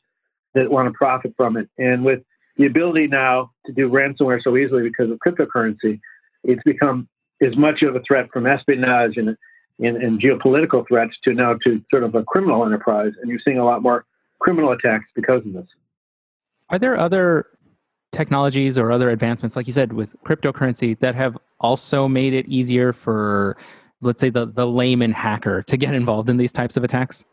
that 0.54 0.70
want 0.70 0.86
to 0.86 0.92
profit 0.92 1.34
from 1.36 1.56
it. 1.56 1.68
And 1.78 2.04
with 2.04 2.20
the 2.56 2.66
ability 2.66 3.08
now 3.08 3.50
to 3.66 3.72
do 3.72 3.88
ransomware 3.88 4.40
so 4.40 4.56
easily 4.56 4.82
because 4.84 5.10
of 5.10 5.18
cryptocurrency, 5.26 5.98
it's 6.44 6.62
become 6.62 7.08
as 7.42 7.56
much 7.56 7.82
of 7.82 7.96
a 7.96 8.00
threat 8.06 8.28
from 8.32 8.46
espionage 8.46 9.16
and 9.16 9.36
in, 9.78 10.00
in 10.02 10.18
geopolitical 10.18 10.87
threats 10.87 11.14
to 11.24 11.33
now 11.33 11.54
to 11.64 11.83
sort 11.90 12.04
of 12.04 12.14
a 12.14 12.22
criminal 12.24 12.64
enterprise. 12.64 13.12
And 13.20 13.30
you're 13.30 13.40
seeing 13.44 13.59
a 13.59 13.64
lot 13.64 13.83
more 13.83 14.04
criminal 14.38 14.72
attacks 14.72 15.06
because 15.14 15.44
of 15.46 15.52
this. 15.52 15.66
Are 16.70 16.78
there 16.78 16.96
other 16.96 17.46
technologies 18.12 18.78
or 18.78 18.90
other 18.92 19.11
advancements, 19.11 19.56
like 19.56 19.66
you 19.66 19.72
said, 19.72 19.92
with 19.92 20.14
cryptocurrency 20.24 20.98
that 21.00 21.14
have 21.14 21.37
also 21.61 22.09
made 22.09 22.33
it 22.33 22.46
easier 22.48 22.92
for, 22.92 23.56
let's 24.00 24.20
say, 24.20 24.30
the, 24.30 24.46
the 24.46 24.66
layman 24.66 25.12
hacker 25.12 25.62
to 25.62 25.76
get 25.76 25.94
involved 25.94 26.28
in 26.28 26.37
these 26.37 26.52
types 26.52 26.76
of 26.76 26.85
attacks? 26.85 27.24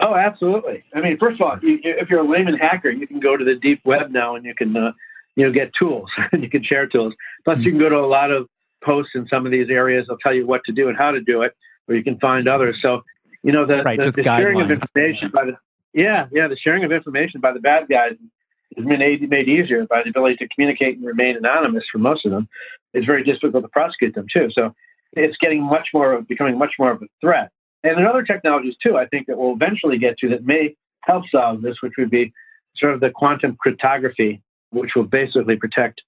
Oh, 0.00 0.14
absolutely. 0.14 0.84
I 0.94 1.00
mean, 1.00 1.18
first 1.18 1.40
of 1.40 1.46
all, 1.46 1.58
you, 1.62 1.78
if 1.82 2.08
you're 2.08 2.20
a 2.20 2.28
layman 2.28 2.56
hacker, 2.56 2.90
you 2.90 3.06
can 3.06 3.20
go 3.20 3.36
to 3.36 3.44
the 3.44 3.54
deep 3.54 3.80
web 3.84 4.10
now 4.10 4.36
and 4.36 4.44
you 4.44 4.54
can, 4.54 4.76
uh, 4.76 4.92
you 5.36 5.44
know, 5.44 5.52
get 5.52 5.70
tools 5.78 6.10
and 6.32 6.42
you 6.42 6.50
can 6.50 6.64
share 6.64 6.86
tools. 6.86 7.14
Plus, 7.44 7.58
you 7.60 7.70
can 7.70 7.80
go 7.80 7.88
to 7.88 7.98
a 7.98 8.06
lot 8.06 8.30
of 8.30 8.48
posts 8.82 9.12
in 9.14 9.26
some 9.28 9.46
of 9.46 9.52
these 9.52 9.70
areas. 9.70 10.06
They'll 10.08 10.18
tell 10.18 10.34
you 10.34 10.46
what 10.46 10.62
to 10.64 10.72
do 10.72 10.88
and 10.88 10.96
how 10.96 11.10
to 11.10 11.20
do 11.20 11.42
it, 11.42 11.54
or 11.88 11.94
you 11.94 12.04
can 12.04 12.18
find 12.18 12.48
others. 12.48 12.78
So, 12.82 13.02
you 13.42 13.52
know, 13.52 13.66
the, 13.66 13.82
right, 13.82 13.98
the, 13.98 14.10
the 14.10 14.22
sharing 14.22 14.60
of 14.60 14.70
information 14.70 15.30
by 15.32 15.46
the 15.46 15.56
yeah, 15.94 16.26
yeah, 16.32 16.48
the 16.48 16.56
sharing 16.56 16.84
of 16.84 16.92
information 16.92 17.40
by 17.40 17.52
the 17.52 17.60
bad 17.60 17.88
guys 17.88 18.12
has 18.76 18.86
been 18.86 19.28
made 19.28 19.48
easier 19.48 19.86
by 19.86 20.02
the 20.02 20.10
ability 20.10 20.36
to 20.36 20.48
communicate 20.48 20.96
and 20.96 21.06
remain 21.06 21.36
anonymous 21.36 21.84
for 21.92 21.98
most 21.98 22.24
of 22.24 22.32
them. 22.32 22.48
It's 22.94 23.06
very 23.06 23.22
difficult 23.24 23.62
to 23.62 23.68
prosecute 23.68 24.14
them 24.14 24.26
too. 24.32 24.48
So 24.52 24.74
it's 25.12 25.36
getting 25.38 25.62
much 25.62 25.88
more, 25.92 26.22
becoming 26.22 26.56
much 26.56 26.74
more 26.78 26.92
of 26.92 27.02
a 27.02 27.06
threat. 27.20 27.50
And 27.84 27.98
there 27.98 28.06
are 28.06 28.10
other 28.10 28.22
technologies 28.22 28.74
too, 28.82 28.96
I 28.96 29.06
think 29.06 29.26
that 29.26 29.36
we'll 29.36 29.52
eventually 29.52 29.98
get 29.98 30.16
to 30.18 30.28
that 30.30 30.46
may 30.46 30.74
help 31.02 31.24
solve 31.30 31.62
this, 31.62 31.76
which 31.82 31.94
would 31.98 32.10
be 32.10 32.32
sort 32.76 32.94
of 32.94 33.00
the 33.00 33.10
quantum 33.10 33.56
cryptography, 33.56 34.40
which 34.70 34.92
will 34.96 35.04
basically 35.04 35.56
protect 35.56 36.00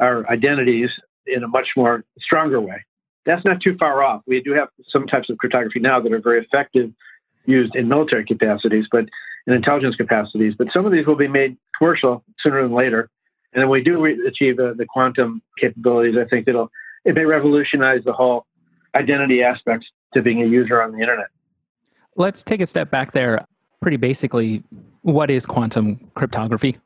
our 0.00 0.28
identities 0.28 0.90
in 1.26 1.42
a 1.42 1.48
much 1.48 1.68
more 1.76 2.04
stronger 2.18 2.60
way. 2.60 2.84
That's 3.26 3.44
not 3.44 3.60
too 3.60 3.76
far 3.78 4.02
off. 4.02 4.22
We 4.26 4.40
do 4.42 4.52
have 4.52 4.68
some 4.90 5.06
types 5.06 5.28
of 5.30 5.38
cryptography 5.38 5.80
now 5.80 6.00
that 6.00 6.12
are 6.12 6.20
very 6.20 6.40
effective 6.40 6.90
used 7.46 7.74
in 7.74 7.88
military 7.88 8.24
capacities, 8.24 8.86
but 8.90 9.06
in 9.46 9.52
intelligence 9.54 9.96
capacities. 9.96 10.54
But 10.56 10.68
some 10.72 10.86
of 10.86 10.92
these 10.92 11.06
will 11.06 11.16
be 11.16 11.28
made 11.28 11.56
commercial 11.76 12.24
sooner 12.40 12.62
than 12.62 12.72
later. 12.72 13.10
And 13.52 13.62
then 13.62 13.68
we 13.68 13.82
do 13.82 14.00
re- 14.00 14.18
achieve 14.26 14.58
uh, 14.58 14.74
the 14.76 14.86
quantum 14.86 15.42
capabilities. 15.58 16.14
I 16.18 16.28
think 16.28 16.46
it'll 16.48 16.70
it 17.04 17.14
may 17.14 17.24
revolutionize 17.24 18.04
the 18.04 18.12
whole 18.12 18.46
identity 18.94 19.42
aspects 19.42 19.86
to 20.14 20.22
being 20.22 20.42
a 20.42 20.46
user 20.46 20.82
on 20.82 20.92
the 20.92 20.98
internet. 20.98 21.28
Let's 22.16 22.42
take 22.42 22.60
a 22.60 22.66
step 22.66 22.90
back 22.90 23.12
there. 23.12 23.46
Pretty 23.80 23.96
basically, 23.96 24.62
what 25.02 25.30
is 25.30 25.46
quantum 25.46 26.10
cryptography? 26.14 26.78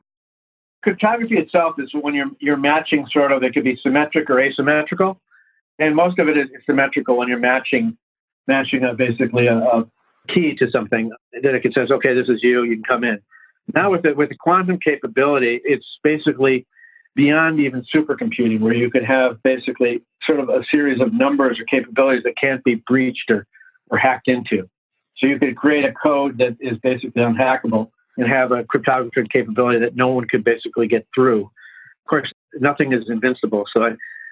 Cryptography 0.85 1.35
itself 1.37 1.73
is 1.79 1.89
when 1.99 2.13
you're 2.13 2.29
you're 2.39 2.57
matching 2.57 3.07
sort 3.11 3.31
of 3.31 3.41
it 3.41 3.55
could 3.55 3.63
be 3.63 3.75
symmetric 3.81 4.29
or 4.29 4.39
asymmetrical, 4.39 5.19
and 5.79 5.95
most 5.95 6.19
of 6.19 6.29
it 6.29 6.37
is 6.37 6.47
symmetrical 6.63 7.17
when 7.17 7.27
you're 7.27 7.39
matching 7.39 7.97
matching 8.45 8.83
a, 8.83 8.93
basically 8.93 9.47
a, 9.47 9.57
a 9.57 9.87
key 10.31 10.55
to 10.59 10.69
something. 10.69 11.09
Then 11.41 11.55
it 11.55 11.63
can 11.63 11.73
says, 11.73 11.89
okay, 11.89 12.13
this 12.13 12.29
is 12.29 12.43
you, 12.43 12.63
you 12.63 12.75
can 12.75 12.83
come 12.83 13.03
in. 13.03 13.17
Now 13.73 13.89
with 13.89 14.03
the 14.03 14.13
with 14.13 14.29
the 14.29 14.35
quantum 14.35 14.77
capability, 14.77 15.59
it's 15.63 15.87
basically 16.03 16.67
beyond 17.15 17.59
even 17.59 17.83
supercomputing, 17.93 18.59
where 18.59 18.73
you 18.73 18.91
could 18.91 19.05
have 19.05 19.41
basically 19.41 20.03
sort 20.23 20.39
of 20.39 20.49
a 20.49 20.63
series 20.69 21.01
of 21.01 21.13
numbers 21.13 21.59
or 21.59 21.65
capabilities 21.65 22.23
that 22.25 22.35
can't 22.39 22.63
be 22.63 22.75
breached 22.75 23.31
or, 23.31 23.47
or 23.89 23.97
hacked 23.97 24.27
into. 24.27 24.69
So 25.17 25.25
you 25.25 25.39
could 25.39 25.55
create 25.55 25.85
a 25.85 25.93
code 25.93 26.37
that 26.37 26.57
is 26.59 26.77
basically 26.83 27.23
unhackable 27.23 27.89
and 28.17 28.27
have 28.27 28.51
a 28.51 28.63
cryptography 28.63 29.27
capability 29.31 29.79
that 29.79 29.95
no 29.95 30.09
one 30.09 30.27
could 30.27 30.43
basically 30.43 30.87
get 30.87 31.07
through. 31.13 31.41
Of 31.43 32.09
course, 32.09 32.31
nothing 32.59 32.93
is 32.93 33.03
invincible. 33.09 33.65
So 33.73 33.83
I, 33.83 33.91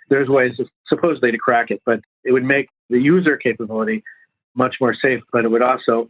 there's 0.09 0.29
ways 0.29 0.53
supposedly 0.87 1.31
to 1.31 1.37
crack 1.37 1.71
it, 1.71 1.81
but 1.85 2.01
it 2.23 2.31
would 2.31 2.43
make 2.43 2.69
the 2.89 2.99
user 2.99 3.37
capability 3.37 4.03
much 4.55 4.75
more 4.79 4.95
safe. 4.95 5.21
But 5.31 5.45
it 5.45 5.51
would 5.51 5.61
also 5.61 6.09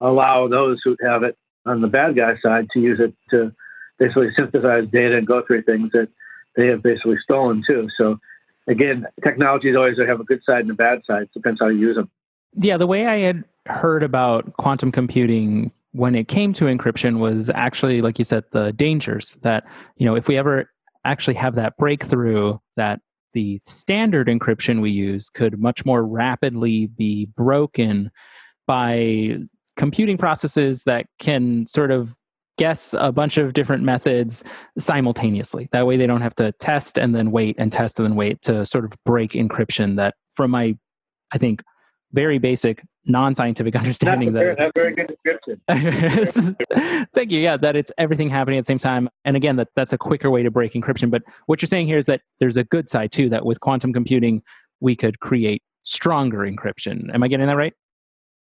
allow 0.00 0.48
those 0.48 0.80
who 0.84 0.96
have 1.04 1.22
it 1.22 1.36
on 1.64 1.80
the 1.80 1.88
bad 1.88 2.16
guy 2.16 2.34
side 2.42 2.66
to 2.72 2.80
use 2.80 2.98
it 3.00 3.14
to 3.30 3.52
basically 3.98 4.30
synthesize 4.36 4.88
data 4.92 5.16
and 5.16 5.26
go 5.26 5.42
through 5.46 5.62
things 5.62 5.90
that 5.92 6.08
they 6.56 6.66
have 6.66 6.82
basically 6.82 7.16
stolen 7.22 7.62
too. 7.66 7.88
So 7.96 8.18
again, 8.66 9.06
technologies 9.22 9.76
always 9.76 9.96
have 9.98 10.20
a 10.20 10.24
good 10.24 10.40
side 10.44 10.62
and 10.62 10.70
a 10.70 10.74
bad 10.74 11.02
side. 11.06 11.22
It 11.22 11.32
depends 11.34 11.60
how 11.60 11.68
you 11.68 11.78
use 11.78 11.96
them. 11.96 12.10
Yeah, 12.54 12.76
the 12.76 12.86
way 12.86 13.06
I 13.06 13.18
had 13.18 13.44
heard 13.66 14.02
about 14.02 14.52
quantum 14.54 14.92
computing 14.92 15.70
when 15.92 16.14
it 16.14 16.28
came 16.28 16.52
to 16.54 16.64
encryption 16.64 17.18
was 17.18 17.50
actually, 17.50 18.00
like 18.00 18.18
you 18.18 18.24
said, 18.24 18.44
the 18.52 18.72
dangers 18.72 19.36
that, 19.42 19.64
you 19.96 20.06
know, 20.06 20.14
if 20.14 20.28
we 20.28 20.36
ever 20.36 20.70
actually 21.04 21.34
have 21.34 21.54
that 21.54 21.76
breakthrough 21.76 22.56
that 22.76 23.00
the 23.32 23.60
standard 23.64 24.28
encryption 24.28 24.80
we 24.80 24.90
use 24.90 25.28
could 25.28 25.58
much 25.58 25.84
more 25.84 26.04
rapidly 26.04 26.86
be 26.86 27.26
broken 27.36 28.10
by 28.66 29.36
computing 29.76 30.18
processes 30.18 30.82
that 30.84 31.06
can 31.18 31.66
sort 31.66 31.90
of 31.90 32.14
guess 32.58 32.94
a 32.98 33.10
bunch 33.10 33.38
of 33.38 33.54
different 33.54 33.82
methods 33.82 34.44
simultaneously. 34.78 35.68
That 35.72 35.86
way 35.86 35.96
they 35.96 36.06
don't 36.06 36.20
have 36.20 36.34
to 36.36 36.52
test 36.52 36.98
and 36.98 37.14
then 37.14 37.30
wait 37.30 37.56
and 37.58 37.72
test 37.72 37.98
and 37.98 38.06
then 38.06 38.16
wait 38.16 38.42
to 38.42 38.66
sort 38.66 38.84
of 38.84 38.92
break 39.04 39.32
encryption 39.32 39.96
that 39.96 40.14
from 40.34 40.50
my 40.50 40.76
I 41.32 41.38
think 41.38 41.62
very 42.12 42.38
basic 42.38 42.82
non-scientific 43.06 43.74
understanding 43.82 44.32
that's 44.32 44.58
that 44.58 44.72
very, 44.74 44.94
very 44.94 45.06
good 45.06 45.16
description. 45.24 46.56
Thank 47.14 47.30
you. 47.30 47.40
Yeah, 47.40 47.56
that 47.56 47.76
it's 47.76 47.90
everything 47.98 48.28
happening 48.30 48.58
at 48.58 48.62
the 48.62 48.66
same 48.66 48.78
time. 48.78 49.08
And 49.24 49.36
again, 49.36 49.56
that 49.56 49.68
that's 49.74 49.92
a 49.92 49.98
quicker 49.98 50.30
way 50.30 50.42
to 50.42 50.50
break 50.50 50.72
encryption. 50.74 51.10
But 51.10 51.22
what 51.46 51.62
you're 51.62 51.68
saying 51.68 51.86
here 51.86 51.98
is 51.98 52.06
that 52.06 52.22
there's 52.40 52.56
a 52.56 52.64
good 52.64 52.88
side 52.88 53.12
too. 53.12 53.28
That 53.28 53.44
with 53.44 53.60
quantum 53.60 53.92
computing, 53.92 54.42
we 54.80 54.94
could 54.94 55.20
create 55.20 55.62
stronger 55.84 56.38
encryption. 56.38 57.12
Am 57.12 57.22
I 57.22 57.28
getting 57.28 57.46
that 57.46 57.56
right? 57.56 57.74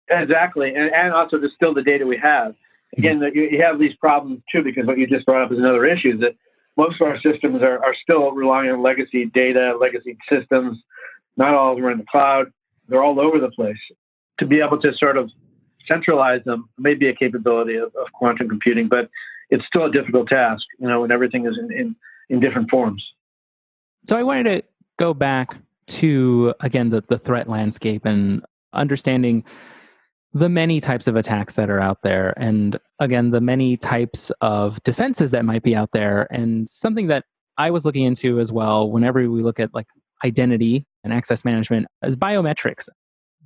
Exactly, 0.09 0.75
and, 0.75 0.93
and 0.93 1.13
also 1.13 1.37
distill 1.37 1.73
the 1.73 1.83
data 1.83 2.05
we 2.05 2.17
have. 2.17 2.53
Again, 2.97 3.19
mm-hmm. 3.19 3.37
you, 3.37 3.49
you 3.51 3.61
have 3.63 3.79
these 3.79 3.95
problems 3.95 4.41
too 4.51 4.61
because 4.61 4.85
what 4.85 4.97
you 4.97 5.07
just 5.07 5.25
brought 5.25 5.43
up 5.43 5.51
is 5.51 5.57
another 5.57 5.85
issue 5.85 6.17
that 6.17 6.33
most 6.77 6.99
of 6.99 7.07
our 7.07 7.19
systems 7.21 7.61
are, 7.61 7.83
are 7.83 7.95
still 8.01 8.31
relying 8.31 8.69
on 8.69 8.81
legacy 8.81 9.25
data, 9.33 9.77
legacy 9.79 10.17
systems. 10.29 10.77
Not 11.37 11.53
all 11.53 11.71
of 11.71 11.77
them 11.77 11.85
are 11.85 11.91
in 11.91 11.99
the 11.99 12.05
cloud 12.11 12.47
they're 12.91 13.03
all 13.03 13.19
over 13.19 13.39
the 13.39 13.49
place. 13.51 13.77
To 14.39 14.45
be 14.45 14.59
able 14.59 14.79
to 14.81 14.91
sort 14.97 15.17
of 15.17 15.29
centralize 15.87 16.43
them 16.45 16.69
may 16.77 16.93
be 16.93 17.07
a 17.07 17.15
capability 17.15 17.75
of, 17.75 17.95
of 17.95 18.11
quantum 18.13 18.49
computing, 18.49 18.87
but 18.87 19.09
it's 19.49 19.65
still 19.65 19.85
a 19.85 19.91
difficult 19.91 20.27
task, 20.27 20.63
you 20.79 20.87
know, 20.87 21.01
when 21.01 21.11
everything 21.11 21.45
is 21.45 21.57
in, 21.57 21.71
in, 21.71 21.95
in 22.29 22.39
different 22.39 22.69
forms. 22.69 23.03
So 24.05 24.17
I 24.17 24.23
wanted 24.23 24.43
to 24.45 24.63
go 24.97 25.13
back 25.13 25.57
to, 25.87 26.53
again, 26.59 26.89
the, 26.89 27.03
the 27.07 27.17
threat 27.17 27.49
landscape 27.49 28.05
and 28.05 28.43
understanding 28.73 29.43
the 30.33 30.49
many 30.49 30.79
types 30.79 31.07
of 31.07 31.15
attacks 31.15 31.55
that 31.55 31.69
are 31.69 31.81
out 31.81 32.03
there 32.03 32.33
and 32.37 32.79
again 32.99 33.31
the 33.31 33.41
many 33.41 33.75
types 33.75 34.31
of 34.39 34.81
defenses 34.83 35.31
that 35.31 35.43
might 35.43 35.61
be 35.61 35.75
out 35.75 35.91
there 35.91 36.25
and 36.31 36.69
something 36.69 37.07
that 37.07 37.25
i 37.57 37.69
was 37.69 37.83
looking 37.83 38.05
into 38.05 38.39
as 38.39 38.49
well 38.49 38.89
whenever 38.89 39.29
we 39.29 39.41
look 39.41 39.59
at 39.59 39.73
like 39.73 39.87
identity 40.23 40.85
and 41.03 41.13
access 41.13 41.43
management 41.43 41.87
as 42.01 42.15
biometrics. 42.15 42.87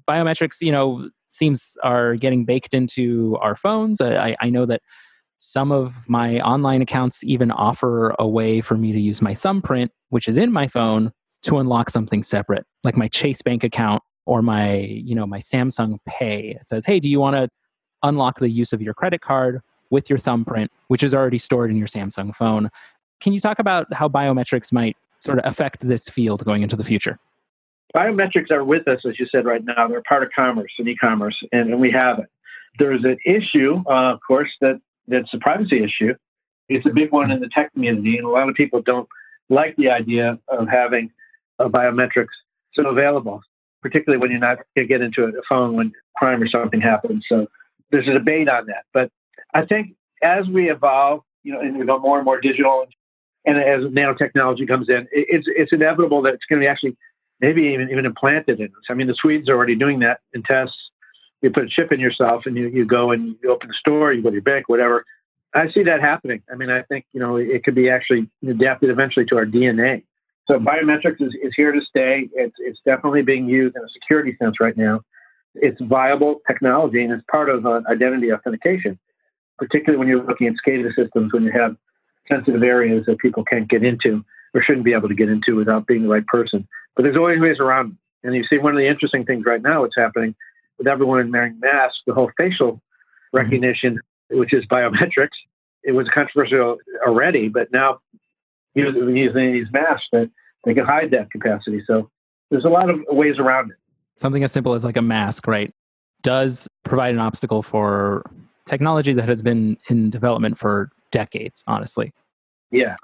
Biometrics, 0.08 0.62
you 0.62 0.72
know, 0.72 1.10
seems 1.32 1.78
are 1.84 2.16
getting 2.16 2.46
baked 2.46 2.74
into 2.74 3.38
our 3.42 3.56
phones. 3.56 4.02
I, 4.02 4.36
I 4.42 4.50
know 4.50 4.66
that 4.66 4.82
some 5.38 5.72
of 5.72 6.08
my 6.08 6.40
online 6.40 6.82
accounts 6.82 7.24
even 7.24 7.52
offer 7.52 8.16
a 8.18 8.28
way 8.28 8.62
for 8.62 8.76
me 8.76 8.94
to 8.94 9.00
use 9.00 9.22
my 9.22 9.34
thumbprint, 9.34 9.92
which 10.10 10.28
is 10.28 10.38
in 10.38 10.52
my 10.52 10.68
phone, 10.68 11.12
to 11.44 11.60
unlock 11.60 11.90
something 11.90 12.24
separate, 12.24 12.66
like 12.84 12.98
my 12.98 13.08
Chase 13.08 13.42
Bank 13.42 13.64
account 13.64 14.02
or 14.26 14.42
my, 14.42 14.78
you 14.80 15.14
know, 15.14 15.28
my 15.28 15.40
Samsung 15.40 16.00
Pay. 16.08 16.58
It 16.60 16.70
says, 16.70 16.86
"Hey, 16.86 17.00
do 17.00 17.10
you 17.10 17.20
want 17.20 17.36
to 17.36 17.50
unlock 18.02 18.40
the 18.40 18.50
use 18.50 18.74
of 18.74 18.82
your 18.82 18.94
credit 18.94 19.22
card 19.22 19.62
with 19.92 20.10
your 20.10 20.18
thumbprint, 20.18 20.72
which 20.88 21.04
is 21.04 21.14
already 21.14 21.38
stored 21.38 21.70
in 21.70 21.78
your 21.78 21.88
Samsung 21.88 22.34
phone?" 22.36 22.70
Can 23.22 23.34
you 23.34 23.40
talk 23.40 23.60
about 23.60 23.94
how 23.94 24.10
biometrics 24.10 24.74
might 24.74 24.98
sort 25.20 25.40
of 25.40 25.46
affect 25.46 25.88
this 25.88 26.10
field 26.10 26.44
going 26.46 26.64
into 26.64 26.76
the 26.76 26.84
future? 26.84 27.20
Biometrics 27.96 28.52
are 28.52 28.64
with 28.64 28.88
us, 28.88 29.00
as 29.08 29.20
you 29.20 29.28
said 29.32 29.46
right 29.46 29.64
now. 29.64 29.88
They're 29.88 30.04
part 30.04 30.24
of 30.24 30.30
commerce 30.36 30.72
and 30.78 30.88
e-commerce, 30.88 31.36
and, 31.52 31.72
and 31.72 31.80
we 31.80 31.92
have 31.92 32.20
it. 32.20 32.26
There's 32.78 33.04
an 33.06 33.18
issue, 33.26 33.84
uh, 33.90 34.14
of 34.14 34.20
course, 34.28 34.50
that 34.62 34.82
that's 35.08 35.34
a 35.34 35.38
privacy 35.38 35.84
issue. 35.84 36.14
It's 36.68 36.86
a 36.86 36.90
big 36.90 37.12
one 37.12 37.32
in 37.32 37.40
the 37.40 37.50
tech 37.54 37.72
community, 37.74 38.18
and 38.18 38.26
a 38.26 38.30
lot 38.30 38.50
of 38.50 38.56
people 38.56 38.82
don't 38.82 39.08
like 39.50 39.76
the 39.78 39.90
idea 39.90 40.40
of 40.50 40.68
having 40.68 41.12
uh, 41.60 41.70
biometrics 41.70 42.36
so 42.74 42.88
available, 42.88 43.42
particularly 43.82 44.20
when 44.20 44.32
you're 44.32 44.40
not 44.40 44.58
going 44.76 44.88
to 44.88 44.94
get 44.94 45.02
into 45.02 45.24
a 45.24 45.32
phone 45.48 45.76
when 45.76 45.94
crime 46.18 46.42
or 46.42 46.50
something 46.50 46.82
happens. 46.82 47.24
So 47.30 47.48
there's 47.92 48.08
a 48.08 48.14
debate 48.14 48.50
on 48.50 48.66
that. 48.66 48.84
But 48.94 49.12
I 49.54 49.66
think 49.66 49.96
as 50.24 50.48
we 50.48 50.70
evolve, 50.70 51.22
you 51.44 51.54
know, 51.54 51.62
and 51.62 51.78
we 51.78 51.86
go 51.86 52.00
more 52.00 52.18
and 52.18 52.26
more 52.26 52.42
digital 52.42 52.88
and 53.46 53.58
as 53.58 53.92
nanotechnology 53.92 54.68
comes 54.68 54.90
in, 54.90 55.08
it's 55.12 55.46
it's 55.48 55.72
inevitable 55.72 56.22
that 56.24 56.34
it's 56.34 56.46
going 56.50 56.60
to 56.60 56.64
be 56.64 56.68
actually 56.68 56.98
maybe 57.40 57.64
even 57.64 57.90
even 57.90 58.06
implanted 58.06 58.60
in 58.60 58.68
us. 58.68 58.84
I 58.90 58.94
mean, 58.94 59.08
the 59.08 59.16
Swedes 59.20 59.50
are 59.50 59.56
already 59.56 59.76
doing 59.76 60.00
that 60.00 60.20
in 60.34 60.44
tests. 60.44 60.76
You 61.42 61.52
put 61.52 61.66
a 61.66 61.70
chip 61.70 61.92
in 61.92 62.00
yourself, 62.00 62.44
and 62.46 62.56
you, 62.56 62.68
you 62.70 62.86
go 62.86 63.12
and 63.12 63.36
you 63.44 63.52
open 63.52 63.68
the 63.68 63.76
store, 63.80 64.14
you 64.14 64.24
go 64.24 64.30
to 64.30 64.36
your 64.36 64.42
bank, 64.42 64.68
whatever. 64.68 65.06
I 65.54 65.72
see 65.72 65.84
that 65.84 66.02
happening. 66.02 66.42
I 66.52 66.56
mean, 66.56 66.70
I 66.70 66.82
think 66.84 67.06
you 67.14 67.20
know 67.20 67.38
it 67.38 67.64
could 67.64 67.76
be 67.76 67.90
actually 67.90 68.30
adapted 68.48 68.90
eventually 68.90 69.26
to 69.28 69.38
our 69.38 69.46
DNA. 69.46 70.04
So 70.48 70.60
biometrics 70.60 71.22
is, 71.22 71.34
is 71.42 71.54
here 71.56 71.72
to 71.72 71.82
stay. 71.88 72.30
It's 72.34 72.56
it's 72.60 72.80
definitely 72.86 73.22
being 73.22 73.48
used 73.48 73.76
in 73.76 73.84
a 73.84 73.90
security 73.90 74.36
sense 74.42 74.60
right 74.60 74.76
now. 74.76 75.02
It's 75.56 75.80
viable 75.82 76.42
technology 76.48 77.04
and 77.04 77.14
it's 77.14 77.24
part 77.32 77.50
of 77.50 77.66
uh, 77.66 77.82
identity 77.90 78.34
authentication, 78.34 79.00
particularly 79.58 79.98
when 79.98 80.08
you're 80.08 80.24
looking 80.24 80.48
at 80.48 80.56
SCADA 80.66 80.94
systems 80.96 81.32
when 81.32 81.44
you 81.44 81.52
have 81.52 81.78
sensitive 82.30 82.64
areas 82.64 83.06
that 83.06 83.20
people 83.20 83.44
can't 83.44 83.68
get 83.68 83.84
into 83.84 84.24
or 84.54 84.64
shouldn't 84.64 84.86
be 84.86 84.94
able 84.94 85.10
to 85.10 85.16
get 85.16 85.30
into 85.30 85.56
without 85.56 85.86
being 85.86 86.04
the 86.04 86.10
right 86.10 86.26
person. 86.28 86.68
But 86.96 87.04
there's 87.04 87.18
always 87.18 87.40
ways 87.40 87.60
around. 87.60 87.92
It. 88.24 88.28
And 88.28 88.36
you 88.36 88.44
see, 88.50 88.58
one 88.58 88.74
of 88.74 88.80
the 88.80 88.88
interesting 88.88 89.26
things 89.26 89.46
right 89.46 89.62
now, 89.62 89.82
what's 89.82 89.98
happening 89.98 90.34
with 90.78 90.88
everyone 90.88 91.32
wearing 91.32 91.60
masks, 91.60 92.00
the 92.08 92.14
whole 92.14 92.32
facial 92.38 92.74
mm-hmm. 92.74 93.38
recognition, 93.38 93.96
mm-hmm. 93.96 94.40
which 94.40 94.54
is 94.54 94.66
biometrics, 94.66 95.36
it 95.84 95.92
was 95.92 96.08
controversial 96.14 96.78
already, 97.06 97.48
but 97.48 97.72
now 97.72 98.00
using, 98.74 99.16
using 99.16 99.54
these 99.54 99.68
masks 99.72 100.08
that 100.12 100.30
they 100.64 100.74
can 100.74 100.86
hide 100.86 101.12
that 101.12 101.32
capacity. 101.32 101.84
So 101.86 102.10
there's 102.50 102.66
a 102.66 102.70
lot 102.70 102.90
of 102.90 103.00
ways 103.10 103.38
around 103.38 103.72
it. 103.72 103.78
Something 104.18 104.44
as 104.44 104.52
simple 104.52 104.74
as 104.74 104.84
like 104.84 104.98
a 104.98 105.02
mask, 105.02 105.46
right, 105.48 105.72
does 106.24 106.68
provide 106.84 107.14
an 107.14 107.20
obstacle 107.20 107.62
for 107.62 108.24
technology 108.66 109.14
that 109.14 109.28
has 109.28 109.44
been 109.44 109.78
in 109.90 110.10
development 110.10 110.58
for 110.58 110.90
decades, 111.16 111.64
honestly. 111.66 112.14
Yeah. 112.72 112.96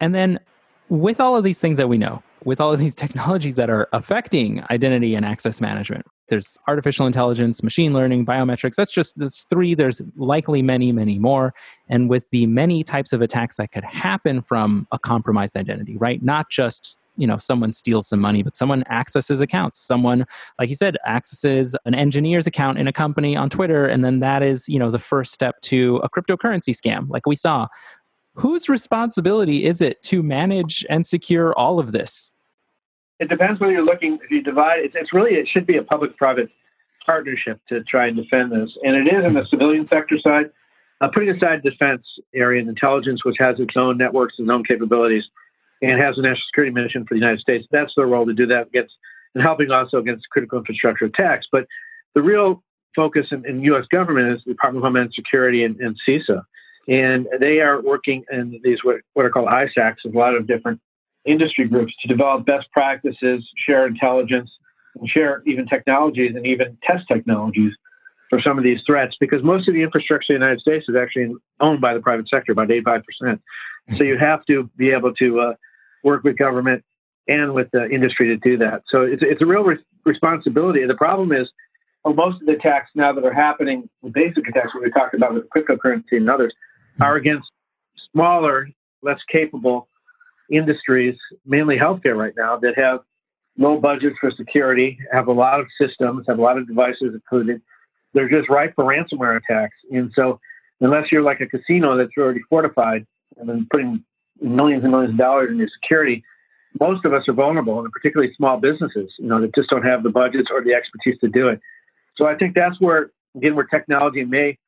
And 0.00 0.14
then 0.14 0.40
with 0.88 1.20
all 1.20 1.36
of 1.36 1.44
these 1.44 1.60
things 1.60 1.76
that 1.76 1.88
we 1.88 1.98
know, 1.98 2.22
with 2.44 2.62
all 2.62 2.72
of 2.72 2.80
these 2.80 2.94
technologies 3.04 3.56
that 3.56 3.68
are 3.68 3.88
affecting 3.92 4.64
identity 4.70 5.14
and 5.14 5.26
access 5.26 5.60
management, 5.60 6.06
there's 6.28 6.56
artificial 6.66 7.06
intelligence, 7.06 7.62
machine 7.62 7.92
learning, 7.92 8.24
biometrics. 8.24 8.76
That's 8.76 8.90
just 8.90 9.18
that's 9.18 9.44
three. 9.50 9.74
There's 9.74 10.00
likely 10.16 10.62
many, 10.62 10.92
many 10.92 11.18
more. 11.18 11.52
And 11.88 12.08
with 12.08 12.30
the 12.30 12.46
many 12.46 12.82
types 12.82 13.12
of 13.12 13.20
attacks 13.20 13.56
that 13.56 13.72
could 13.72 13.84
happen 13.84 14.40
from 14.40 14.86
a 14.92 14.98
compromised 14.98 15.56
identity, 15.56 15.96
right? 15.98 16.22
Not 16.22 16.48
just 16.48 16.96
you 17.20 17.26
know 17.26 17.38
someone 17.38 17.72
steals 17.72 18.08
some 18.08 18.20
money 18.20 18.42
but 18.42 18.56
someone 18.56 18.82
accesses 18.90 19.40
accounts. 19.40 19.78
Someone 19.78 20.26
like 20.58 20.68
you 20.68 20.74
said 20.74 20.96
accesses 21.06 21.76
an 21.84 21.94
engineer's 21.94 22.46
account 22.46 22.78
in 22.78 22.88
a 22.88 22.92
company 22.92 23.36
on 23.36 23.50
twitter 23.50 23.86
and 23.86 24.04
then 24.04 24.20
that 24.20 24.42
is 24.42 24.68
you 24.68 24.78
know 24.78 24.90
the 24.90 24.98
first 24.98 25.32
step 25.32 25.60
to 25.62 25.96
a 25.98 26.08
cryptocurrency 26.08 26.74
scam 26.74 27.08
like 27.08 27.26
we 27.26 27.34
saw. 27.34 27.66
Whose 28.34 28.68
responsibility 28.68 29.64
is 29.64 29.80
it 29.80 30.00
to 30.02 30.22
manage 30.22 30.86
and 30.88 31.06
secure 31.06 31.52
all 31.54 31.78
of 31.78 31.92
this? 31.92 32.32
It 33.18 33.28
depends 33.28 33.60
whether 33.60 33.72
you're 33.72 33.84
looking 33.84 34.18
if 34.24 34.30
you 34.30 34.42
divide 34.42 34.80
it's, 34.80 34.94
it's 34.96 35.12
really 35.12 35.34
it 35.34 35.48
should 35.52 35.66
be 35.66 35.76
a 35.76 35.82
public 35.82 36.16
private 36.16 36.48
partnership 37.04 37.60
to 37.68 37.82
try 37.84 38.06
and 38.06 38.16
defend 38.16 38.52
this. 38.52 38.70
And 38.82 38.96
it 38.96 39.12
is 39.12 39.24
in 39.24 39.34
the 39.34 39.44
civilian 39.50 39.86
sector 39.88 40.18
side 40.18 40.50
uh, 41.00 41.08
putting 41.12 41.30
aside 41.30 41.62
defense 41.62 42.02
area 42.34 42.60
and 42.60 42.68
intelligence 42.68 43.24
which 43.24 43.36
has 43.38 43.58
its 43.58 43.76
own 43.76 43.96
networks 43.98 44.34
and 44.38 44.50
own 44.50 44.64
capabilities 44.64 45.24
and 45.82 46.00
has 46.00 46.18
a 46.18 46.22
national 46.22 46.42
security 46.48 46.72
mission 46.72 47.04
for 47.06 47.14
the 47.14 47.20
United 47.20 47.40
States. 47.40 47.66
That's 47.70 47.92
their 47.96 48.06
role 48.06 48.26
to 48.26 48.34
do 48.34 48.46
that 48.46 48.68
against 48.68 48.94
and 49.34 49.42
helping 49.42 49.70
also 49.70 49.98
against 49.98 50.28
critical 50.30 50.58
infrastructure 50.58 51.04
attacks. 51.04 51.46
But 51.50 51.66
the 52.14 52.22
real 52.22 52.62
focus 52.96 53.26
in, 53.30 53.46
in 53.46 53.62
U.S. 53.62 53.84
government 53.90 54.34
is 54.34 54.42
the 54.44 54.52
Department 54.52 54.84
of 54.84 54.88
Homeland 54.88 55.12
Security 55.14 55.62
and, 55.62 55.78
and 55.80 55.96
CISA, 56.06 56.42
and 56.88 57.28
they 57.38 57.60
are 57.60 57.80
working 57.80 58.24
in 58.32 58.60
these 58.64 58.78
what, 58.82 58.96
what 59.14 59.24
are 59.24 59.30
called 59.30 59.48
ISACs, 59.48 60.04
a 60.04 60.08
lot 60.08 60.34
of 60.34 60.46
different 60.46 60.80
industry 61.24 61.68
groups 61.68 61.92
to 62.02 62.08
develop 62.08 62.46
best 62.46 62.66
practices, 62.72 63.46
share 63.66 63.86
intelligence, 63.86 64.50
and 64.96 65.08
share 65.08 65.42
even 65.46 65.66
technologies 65.66 66.34
and 66.34 66.46
even 66.46 66.76
test 66.82 67.06
technologies 67.06 67.72
for 68.28 68.40
some 68.40 68.58
of 68.58 68.64
these 68.64 68.78
threats 68.86 69.16
because 69.20 69.42
most 69.42 69.68
of 69.68 69.74
the 69.74 69.82
infrastructure 69.82 70.32
in 70.32 70.40
the 70.40 70.46
United 70.46 70.60
States 70.60 70.86
is 70.88 70.96
actually 70.96 71.34
owned 71.60 71.80
by 71.80 71.92
the 71.92 72.00
private 72.00 72.28
sector, 72.28 72.52
about 72.52 72.68
85%. 72.68 73.02
So 73.98 74.04
you 74.04 74.16
have 74.18 74.44
to 74.46 74.70
be 74.76 74.90
able 74.90 75.12
to 75.14 75.40
uh, 75.40 75.54
work 76.04 76.24
with 76.24 76.36
government 76.36 76.84
and 77.28 77.54
with 77.54 77.68
the 77.72 77.88
industry 77.88 78.28
to 78.28 78.36
do 78.36 78.56
that. 78.58 78.82
So 78.90 79.02
it's, 79.02 79.22
it's 79.24 79.42
a 79.42 79.46
real 79.46 79.62
re- 79.62 79.78
responsibility. 80.04 80.84
The 80.86 80.94
problem 80.94 81.32
is, 81.32 81.48
well, 82.04 82.14
most 82.14 82.40
of 82.40 82.46
the 82.46 82.52
attacks 82.52 82.90
now 82.94 83.12
that 83.12 83.24
are 83.24 83.32
happening, 83.32 83.88
the 84.02 84.10
basic 84.10 84.48
attacks 84.48 84.70
we 84.74 84.90
talked 84.90 85.14
about 85.14 85.34
with 85.34 85.44
cryptocurrency 85.54 86.12
and 86.12 86.30
others, 86.30 86.52
hmm. 86.96 87.02
are 87.02 87.16
against 87.16 87.48
smaller, 88.12 88.68
less 89.02 89.18
capable 89.30 89.88
industries, 90.50 91.16
mainly 91.46 91.76
healthcare 91.76 92.16
right 92.16 92.34
now, 92.36 92.56
that 92.58 92.76
have 92.76 93.00
low 93.58 93.78
budgets 93.78 94.16
for 94.20 94.32
security, 94.36 94.98
have 95.12 95.28
a 95.28 95.32
lot 95.32 95.60
of 95.60 95.66
systems, 95.80 96.24
have 96.26 96.38
a 96.38 96.42
lot 96.42 96.58
of 96.58 96.66
devices 96.66 97.14
included. 97.14 97.60
They're 98.14 98.28
just 98.28 98.48
ripe 98.48 98.74
for 98.74 98.84
ransomware 98.84 99.38
attacks. 99.38 99.76
And 99.92 100.10
so, 100.16 100.40
unless 100.80 101.12
you're 101.12 101.22
like 101.22 101.40
a 101.40 101.46
casino 101.46 101.96
that's 101.96 102.10
already 102.18 102.40
fortified 102.48 103.06
and 103.36 103.48
then 103.48 103.68
putting 103.70 104.04
millions 104.40 104.82
and 104.82 104.92
millions 104.92 105.12
of 105.12 105.18
dollars 105.18 105.50
in 105.50 105.58
your 105.58 105.68
security, 105.82 106.24
most 106.78 107.04
of 107.04 107.12
us 107.12 107.24
are 107.28 107.34
vulnerable, 107.34 107.80
and 107.80 107.92
particularly 107.92 108.32
small 108.36 108.58
businesses, 108.58 109.12
you 109.18 109.26
know, 109.26 109.40
that 109.40 109.54
just 109.54 109.70
don't 109.70 109.82
have 109.82 110.02
the 110.02 110.10
budgets 110.10 110.48
or 110.52 110.62
the 110.62 110.72
expertise 110.72 111.18
to 111.20 111.28
do 111.28 111.48
it. 111.48 111.60
So 112.16 112.26
I 112.26 112.36
think 112.36 112.54
that's 112.54 112.80
where, 112.80 113.10
again, 113.36 113.56
where 113.56 113.64
technology 113.64 114.24
may 114.24 114.58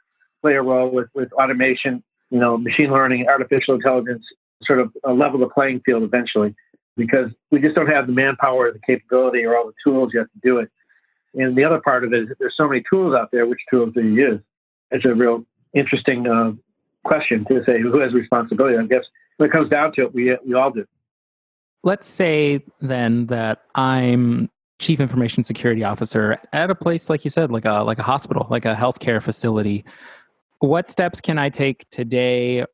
play 0.41 0.55
a 0.55 0.63
role 0.63 0.91
with, 0.91 1.09
with 1.15 1.33
automation, 1.35 2.03
you 2.31 2.41
know, 2.41 2.57
machine 2.59 2.91
learning, 2.91 3.27
artificial 3.29 3.75
intelligence, 3.75 4.25
sort 4.65 4.81
of 4.81 4.93
level 5.05 5.39
the 5.39 5.49
playing 5.49 5.81
field 5.85 6.03
eventually, 6.03 6.55
because 6.97 7.31
we 7.51 7.61
just 7.61 7.75
don't 7.75 7.89
have 7.89 8.07
the 8.07 8.13
manpower, 8.13 8.67
or 8.67 8.73
the 8.73 8.81
capability, 8.87 9.45
or 9.45 9.57
all 9.57 9.67
the 9.67 9.73
tools 9.85 10.11
yet 10.13 10.27
to 10.33 10.41
do 10.43 10.59
it. 10.59 10.71
And 11.35 11.57
the 11.57 11.65
other 11.65 11.81
part 11.81 12.05
of 12.05 12.13
it 12.13 12.23
is 12.23 12.29
that 12.29 12.39
there's 12.39 12.55
so 12.57 12.69
many 12.69 12.83
tools 12.91 13.15
out 13.15 13.31
there. 13.33 13.47
Which 13.47 13.61
tools 13.71 13.95
do 13.95 14.03
you 14.03 14.15
use? 14.15 14.41
It's 14.91 15.05
a 15.05 15.15
real 15.15 15.47
interesting 15.73 16.27
uh, 16.27 16.53
question 17.05 17.45
to 17.47 17.63
say 17.65 17.81
who 17.81 17.99
has 18.01 18.13
responsibility. 18.13 18.77
I 18.77 18.85
guess 18.87 19.05
when 19.43 19.51
it 19.51 19.53
comes 19.53 19.69
down 19.69 19.93
to 19.93 20.03
it, 20.03 20.15
we 20.15 20.37
we 20.47 20.55
all 20.55 20.71
do. 20.71 20.87
Let's 21.83 22.07
say 22.07 22.65
then 22.81 23.27
that 23.27 23.63
I'm 23.75 24.49
chief 24.79 25.01
information 25.01 25.43
security 25.43 25.83
officer 25.83 26.39
at 26.53 26.71
a 26.71 26.77
place 26.77 27.11
like 27.11 27.25
you 27.25 27.31
said, 27.31 27.51
like 27.51 27.65
a 27.65 27.83
like 27.83 27.99
a 27.99 28.05
hospital, 28.05 28.47
like 28.51 28.65
a 28.65 28.75
healthcare 28.75 29.21
facility. 29.21 29.85
What 30.61 30.87
steps 30.87 31.21
can 31.21 31.39
I 31.39 31.49
take 31.49 31.85
today 31.91 32.65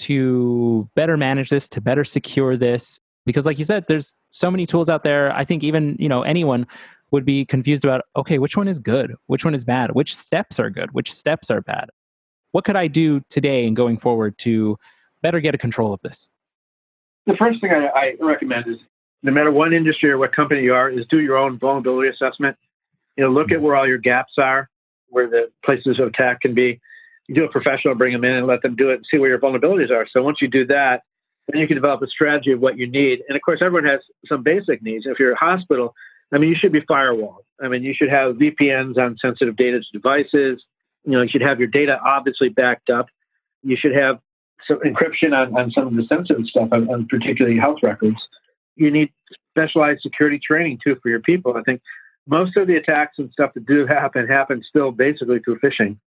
to 0.00 0.88
better 0.94 1.16
manage 1.16 1.48
this, 1.48 1.66
to 1.70 1.80
better 1.80 2.04
secure 2.04 2.58
this? 2.58 3.00
Because 3.24 3.46
like 3.46 3.58
you 3.58 3.64
said, 3.64 3.86
there's 3.88 4.20
so 4.28 4.50
many 4.50 4.66
tools 4.66 4.90
out 4.90 5.04
there. 5.04 5.34
I 5.34 5.46
think 5.46 5.64
even, 5.64 5.96
you 5.98 6.10
know, 6.10 6.20
anyone 6.22 6.66
would 7.10 7.24
be 7.24 7.46
confused 7.46 7.86
about 7.86 8.02
okay, 8.16 8.38
which 8.38 8.54
one 8.54 8.68
is 8.68 8.78
good? 8.78 9.14
Which 9.28 9.46
one 9.46 9.54
is 9.54 9.64
bad? 9.64 9.92
Which 9.92 10.14
steps 10.14 10.60
are 10.60 10.68
good? 10.68 10.92
Which 10.92 11.10
steps 11.10 11.50
are 11.50 11.62
bad? 11.62 11.88
What 12.52 12.66
could 12.66 12.76
I 12.76 12.86
do 12.86 13.22
today 13.30 13.66
and 13.66 13.74
going 13.74 13.96
forward 13.96 14.36
to 14.38 14.78
better 15.22 15.40
get 15.40 15.54
a 15.54 15.58
control 15.58 15.92
of 15.92 16.00
this? 16.02 16.30
The 17.26 17.36
first 17.36 17.60
thing 17.60 17.70
I, 17.70 17.88
I 17.88 18.14
recommend 18.20 18.66
is 18.68 18.78
no 19.22 19.32
matter 19.32 19.50
what 19.50 19.72
industry 19.72 20.10
or 20.10 20.18
what 20.18 20.34
company 20.34 20.62
you 20.62 20.74
are, 20.74 20.88
is 20.88 21.04
do 21.10 21.20
your 21.20 21.36
own 21.36 21.58
vulnerability 21.58 22.08
assessment. 22.08 22.56
You 23.16 23.24
know, 23.24 23.30
look 23.30 23.50
at 23.50 23.60
where 23.60 23.74
all 23.74 23.86
your 23.86 23.98
gaps 23.98 24.34
are, 24.38 24.70
where 25.08 25.28
the 25.28 25.50
places 25.64 25.98
of 25.98 26.08
attack 26.08 26.40
can 26.40 26.54
be. 26.54 26.80
You 27.26 27.34
do 27.34 27.44
a 27.44 27.48
professional, 27.48 27.94
bring 27.94 28.12
them 28.12 28.24
in 28.24 28.32
and 28.32 28.46
let 28.46 28.62
them 28.62 28.76
do 28.76 28.90
it 28.90 28.94
and 28.96 29.04
see 29.10 29.18
where 29.18 29.28
your 29.28 29.38
vulnerabilities 29.38 29.90
are. 29.90 30.06
So 30.10 30.22
once 30.22 30.38
you 30.40 30.48
do 30.48 30.64
that, 30.66 31.02
then 31.48 31.60
you 31.60 31.66
can 31.66 31.76
develop 31.76 32.00
a 32.02 32.06
strategy 32.06 32.52
of 32.52 32.60
what 32.60 32.78
you 32.78 32.88
need. 32.88 33.20
And 33.28 33.36
of 33.36 33.42
course, 33.42 33.60
everyone 33.62 33.88
has 33.88 34.00
some 34.26 34.42
basic 34.42 34.82
needs. 34.82 35.04
If 35.06 35.18
you're 35.18 35.32
a 35.32 35.36
hospital, 35.36 35.94
I 36.32 36.38
mean, 36.38 36.50
you 36.50 36.56
should 36.58 36.72
be 36.72 36.82
firewalled. 36.82 37.44
I 37.60 37.68
mean, 37.68 37.82
you 37.82 37.94
should 37.94 38.10
have 38.10 38.36
VPNs 38.36 38.98
on 38.98 39.16
sensitive 39.20 39.56
data 39.56 39.80
to 39.80 39.86
devices. 39.92 40.62
You 41.04 41.12
know, 41.12 41.22
you 41.22 41.28
should 41.28 41.42
have 41.42 41.58
your 41.58 41.68
data 41.68 41.98
obviously 42.04 42.50
backed 42.50 42.90
up. 42.90 43.06
You 43.62 43.76
should 43.76 43.94
have 43.94 44.20
some 44.66 44.80
encryption 44.80 45.32
on, 45.32 45.56
on 45.56 45.70
some 45.70 45.86
of 45.86 45.94
the 45.94 46.04
sensitive 46.08 46.44
stuff, 46.46 46.68
on, 46.72 46.88
on 46.88 47.06
particularly 47.08 47.58
health 47.58 47.78
records. 47.82 48.16
You 48.76 48.90
need 48.90 49.12
specialized 49.50 50.02
security 50.02 50.38
training 50.38 50.78
too 50.82 50.96
for 51.02 51.08
your 51.08 51.20
people. 51.20 51.56
I 51.56 51.62
think 51.62 51.80
most 52.26 52.56
of 52.56 52.66
the 52.66 52.76
attacks 52.76 53.18
and 53.18 53.30
stuff 53.32 53.54
that 53.54 53.66
do 53.66 53.86
happen 53.86 54.26
happen 54.26 54.62
still 54.68 54.92
basically 54.92 55.40
through 55.40 55.58
phishing. 55.60 55.98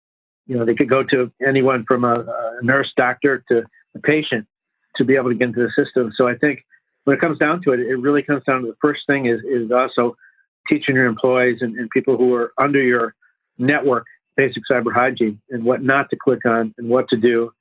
You 0.48 0.58
know, 0.58 0.66
they 0.66 0.76
could 0.76 0.90
go 0.90 1.04
to 1.04 1.32
anyone 1.46 1.86
from 1.88 2.04
a, 2.04 2.20
a 2.20 2.64
nurse, 2.64 2.92
doctor 2.96 3.44
to 3.50 3.64
a 3.96 4.00
patient 4.00 4.48
to 4.98 5.04
be 5.04 5.16
able 5.16 5.30
to 5.30 5.36
get 5.36 5.50
into 5.50 5.62
the 5.62 5.84
system. 5.84 6.12
So 6.16 6.28
I 6.28 6.36
think 6.36 6.64
when 7.04 7.16
it 7.16 7.20
comes 7.20 7.40
down 7.40 7.62
to 7.64 7.72
it, 7.72 7.80
it 7.80 7.96
really 7.96 8.22
comes 8.22 8.44
down 8.44 8.62
to 8.62 8.68
the 8.68 8.78
first 8.82 9.02
thing 9.08 9.26
is, 9.26 9.40
is 9.44 9.72
also 9.72 10.16
teaching 10.68 10.96
your 10.96 11.06
employees 11.06 11.58
and, 11.62 11.76
and 11.76 11.90
people 11.90 12.18
who 12.18 12.34
are 12.34 12.54
under 12.58 12.82
your 12.82 13.16
network 13.58 14.06
basic 14.36 14.64
cyber 14.70 14.94
hygiene 14.94 15.42
and 15.50 15.64
what 15.64 15.84
not 15.84 16.10
to 16.10 16.16
click 16.16 16.46
on 16.46 16.74
and 16.78 16.90
what 16.90 17.08
to 17.10 17.18
do 17.18 17.52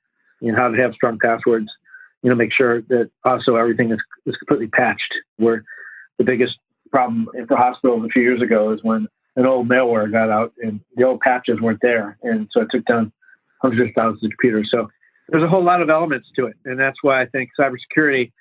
and 0.40 0.56
how 0.56 0.68
to 0.68 0.80
have 0.80 0.94
strong 0.94 1.18
passwords. 1.18 1.68
You 2.22 2.30
know, 2.30 2.36
make 2.36 2.52
sure 2.52 2.82
that 2.82 3.10
also 3.24 3.56
everything 3.56 3.92
is, 3.92 3.98
is 4.26 4.36
completely 4.36 4.68
patched. 4.68 5.14
Where 5.36 5.64
the 6.18 6.24
biggest 6.24 6.58
problem 6.90 7.28
for 7.48 7.56
hospitals 7.56 8.04
a 8.04 8.08
few 8.08 8.22
years 8.22 8.42
ago 8.42 8.72
is 8.72 8.80
when 8.82 9.08
an 9.36 9.46
old 9.46 9.68
malware 9.68 10.10
got 10.10 10.28
out 10.28 10.52
and 10.62 10.80
the 10.96 11.04
old 11.04 11.20
patches 11.20 11.60
weren't 11.60 11.80
there. 11.80 12.18
And 12.22 12.48
so 12.52 12.60
it 12.62 12.68
took 12.70 12.84
down 12.84 13.12
hundreds 13.62 13.90
of 13.90 13.94
thousands 13.94 14.24
of 14.24 14.30
computers. 14.30 14.68
So 14.70 14.88
there's 15.28 15.44
a 15.44 15.48
whole 15.48 15.64
lot 15.64 15.80
of 15.80 15.88
elements 15.88 16.28
to 16.36 16.46
it. 16.46 16.56
And 16.64 16.78
that's 16.78 16.98
why 17.02 17.22
I 17.22 17.26
think 17.26 17.50
cybersecurity 17.58 18.32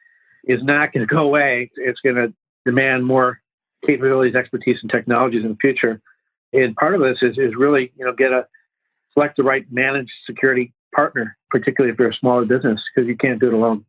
is 0.45 0.63
not 0.63 0.91
going 0.91 1.07
to 1.07 1.13
go 1.13 1.23
away. 1.23 1.69
It's 1.75 1.99
going 2.01 2.15
to 2.15 2.33
demand 2.65 3.05
more 3.05 3.39
capabilities, 3.85 4.35
expertise, 4.35 4.77
and 4.81 4.91
technologies 4.91 5.43
in 5.43 5.51
the 5.51 5.57
future. 5.61 6.01
And 6.51 6.75
part 6.75 6.95
of 6.95 7.01
this 7.01 7.17
is, 7.21 7.37
is 7.37 7.55
really, 7.55 7.91
you 7.97 8.05
know, 8.05 8.13
get 8.13 8.31
a 8.31 8.47
select 9.13 9.37
the 9.37 9.43
right 9.43 9.65
managed 9.71 10.11
security 10.25 10.73
partner, 10.93 11.37
particularly 11.49 11.93
if 11.93 11.99
you're 11.99 12.09
a 12.09 12.13
smaller 12.13 12.45
business, 12.45 12.81
because 12.93 13.07
you 13.07 13.15
can't 13.17 13.39
do 13.39 13.47
it 13.47 13.53
alone. 13.53 13.85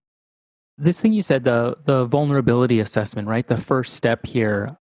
This 0.78 1.00
thing 1.00 1.12
you 1.12 1.22
said, 1.22 1.44
the 1.44 1.76
the 1.84 2.06
vulnerability 2.06 2.80
assessment, 2.80 3.28
right? 3.28 3.46
The 3.46 3.56
first 3.56 3.94
step 3.94 4.26
here. 4.26 4.76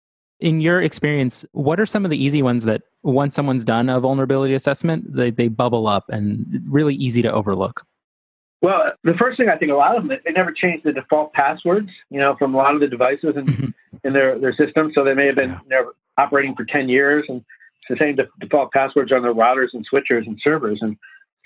In 0.40 0.61
your 0.61 0.83
experience, 0.83 1.44
what 1.53 1.79
are 1.79 1.87
some 1.87 2.05
of 2.05 2.11
the 2.11 2.22
easy 2.22 2.42
ones 2.42 2.64
that 2.64 2.83
once 3.03 3.35
someone's 3.35 3.64
done 3.64 3.88
a 3.88 4.00
vulnerability 4.00 4.53
assessment, 4.55 5.14
they, 5.14 5.31
they 5.31 5.48
bubble 5.48 5.87
up 5.87 6.05
and 6.09 6.44
really 6.66 6.96
easy 6.96 7.22
to 7.22 7.33
overlook? 7.33 7.87
Well, 8.61 8.92
the 9.05 9.14
first 9.14 9.38
thing 9.38 9.48
I 9.48 9.57
think 9.57 9.70
a 9.70 9.74
lot 9.74 9.96
of 9.96 10.09
them 10.09 10.18
they 10.24 10.33
never 10.33 10.50
changed 10.50 10.85
the 10.85 10.92
default 10.92 11.33
passwords, 11.35 11.90
you 12.11 12.18
know, 12.18 12.35
from 12.37 12.55
a 12.55 12.59
lot 12.59 12.74
of 12.74 12.81
the 12.81 12.88
devices 12.88 13.35
in, 13.37 13.46
mm-hmm. 13.46 13.96
in 14.03 14.12
their 14.12 14.38
their 14.38 14.55
system. 14.55 14.90
So 14.94 15.05
they 15.05 15.14
may 15.14 15.27
have 15.27 15.37
been 15.37 15.57
yeah. 15.70 15.83
operating 16.18 16.55
for 16.57 16.64
ten 16.64 16.88
years, 16.88 17.24
and 17.29 17.44
it's 17.77 17.88
the 17.88 17.96
same 18.05 18.18
default 18.40 18.72
passwords 18.72 19.12
on 19.12 19.22
their 19.22 19.35
routers 19.35 19.68
and 19.74 19.87
switchers 19.88 20.27
and 20.27 20.38
servers, 20.42 20.79
and 20.83 20.96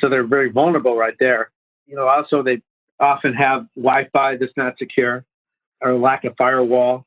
so 0.01 0.09
they're 0.09 0.27
very 0.27 0.51
vulnerable 0.51 0.97
right 0.97 1.15
there. 1.19 1.51
You 1.87 1.97
know, 1.97 2.09
also 2.09 2.43
they 2.43 2.63
often 3.01 3.35
have 3.35 3.67
Wi-Fi 3.77 4.37
that's 4.37 4.53
not 4.57 4.79
secure, 4.79 5.25
or 5.81 5.95
lack 5.95 6.25
of 6.25 6.35
firewall. 6.37 7.07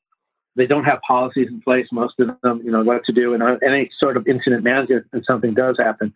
They 0.55 0.65
don't 0.65 0.83
have 0.83 0.99
policies 1.07 1.47
in 1.49 1.61
place. 1.61 1.87
Most 1.91 2.19
of 2.19 2.29
them, 2.43 2.61
you 2.63 2.71
know, 2.71 2.83
what 2.83 3.05
to 3.05 3.13
do, 3.13 3.33
and 3.33 3.43
any 3.63 3.89
sort 3.99 4.17
of 4.17 4.27
incident 4.27 4.63
management 4.63 5.05
if 5.13 5.23
something 5.25 5.53
does 5.53 5.77
happen. 5.77 6.13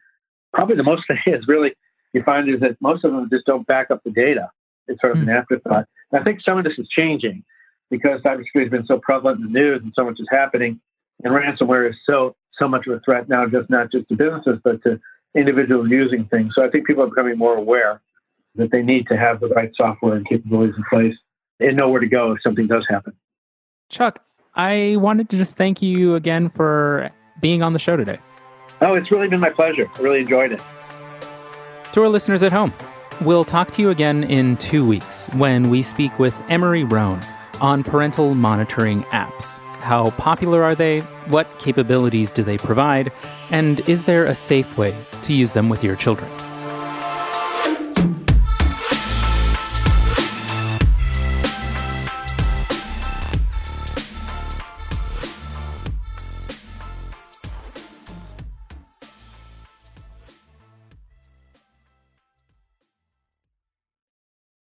Probably 0.54 0.76
the 0.76 0.84
most 0.84 1.04
thing 1.08 1.34
is 1.34 1.48
really 1.48 1.74
you 2.14 2.24
find 2.24 2.50
is 2.50 2.62
that 2.62 2.78
most 2.82 3.04
of 3.04 3.12
them 3.12 3.30
just 3.32 3.46
don't 3.46 3.68
back 3.68 3.92
up 3.92 4.02
the 4.04 4.12
data. 4.12 4.50
It's 4.88 5.02
sort 5.02 5.14
of 5.14 5.20
mm-hmm. 5.20 5.30
an 5.30 5.36
hmm. 5.36 5.40
afterthought. 5.42 5.86
And 6.12 6.22
I 6.22 6.24
think 6.24 6.42
some 6.42 6.58
of 6.58 6.64
this 6.64 6.78
is 6.78 6.88
changing 6.88 7.44
because 7.90 8.22
cybersecurity 8.22 8.64
has 8.64 8.72
been 8.72 8.86
so 8.86 9.00
prevalent 9.00 9.40
in 9.40 9.52
the 9.52 9.60
news 9.60 9.82
and 9.84 9.92
so 9.96 10.06
much 10.06 10.20
is 10.20 10.28
happening. 10.32 10.80
And 11.24 11.34
ransomware 11.34 11.90
is 11.90 11.96
so 12.06 12.36
so 12.58 12.68
much 12.68 12.88
of 12.88 12.94
a 12.94 13.00
threat 13.02 13.28
now, 13.28 13.46
just 13.48 13.70
not 13.70 13.92
just 13.92 14.08
to 14.08 14.16
businesses, 14.16 14.60
but 14.64 14.82
to 14.84 15.00
individuals 15.36 15.90
using 15.90 16.26
things. 16.26 16.54
So 16.56 16.64
I 16.66 16.70
think 16.70 16.88
people 16.88 17.04
are 17.04 17.08
becoming 17.08 17.38
more 17.38 17.56
aware 17.56 18.02
that 18.56 18.72
they 18.72 18.82
need 18.82 19.08
to 19.08 19.18
have 19.18 19.40
the 19.40 19.50
right 19.50 19.72
software 19.76 20.16
and 20.16 20.28
capabilities 20.28 20.76
in 20.78 20.84
place 20.90 21.16
and 21.60 21.76
know 21.76 21.90
where 21.90 22.00
to 22.00 22.08
go 22.08 22.32
if 22.32 22.42
something 22.42 22.68
does 22.68 22.86
happen. 22.90 23.14
Chuck, 23.90 24.24
I 24.56 24.96
wanted 24.98 25.30
to 25.30 25.38
just 25.38 25.58
thank 25.58 25.82
you 25.82 26.16
again 26.16 26.50
for 26.50 27.12
being 27.42 27.62
on 27.62 27.74
the 27.74 27.80
show 27.80 27.98
today. 27.98 28.20
Oh, 28.82 28.96
it's 28.96 29.12
really 29.12 29.28
been 29.28 29.40
my 29.40 29.50
pleasure. 29.50 29.90
I 29.96 30.02
really 30.02 30.22
enjoyed 30.22 30.52
it. 30.54 30.62
To 31.94 32.02
our 32.02 32.10
listeners 32.10 32.44
at 32.44 32.52
home, 32.52 32.74
we'll 33.22 33.46
talk 33.46 33.72
to 33.72 33.82
you 33.82 33.90
again 33.90 34.24
in 34.26 34.58
two 34.58 34.86
weeks 34.86 35.28
when 35.34 35.70
we 35.70 35.84
speak 35.84 36.18
with 36.20 36.40
Emory 36.50 36.84
Roane 36.84 37.22
on 37.62 37.84
parental 37.84 38.36
monitoring 38.36 39.04
apps. 39.04 39.62
How 39.86 40.10
popular 40.10 40.64
are 40.64 40.74
they? 40.74 41.02
What 41.28 41.48
capabilities 41.60 42.32
do 42.32 42.42
they 42.42 42.58
provide? 42.58 43.12
And 43.52 43.88
is 43.88 44.06
there 44.06 44.26
a 44.26 44.34
safe 44.34 44.76
way 44.80 44.96
to 45.22 45.32
use 45.32 45.54
them 45.54 45.70
with 45.70 45.84
your 45.84 45.96
children? 45.96 46.28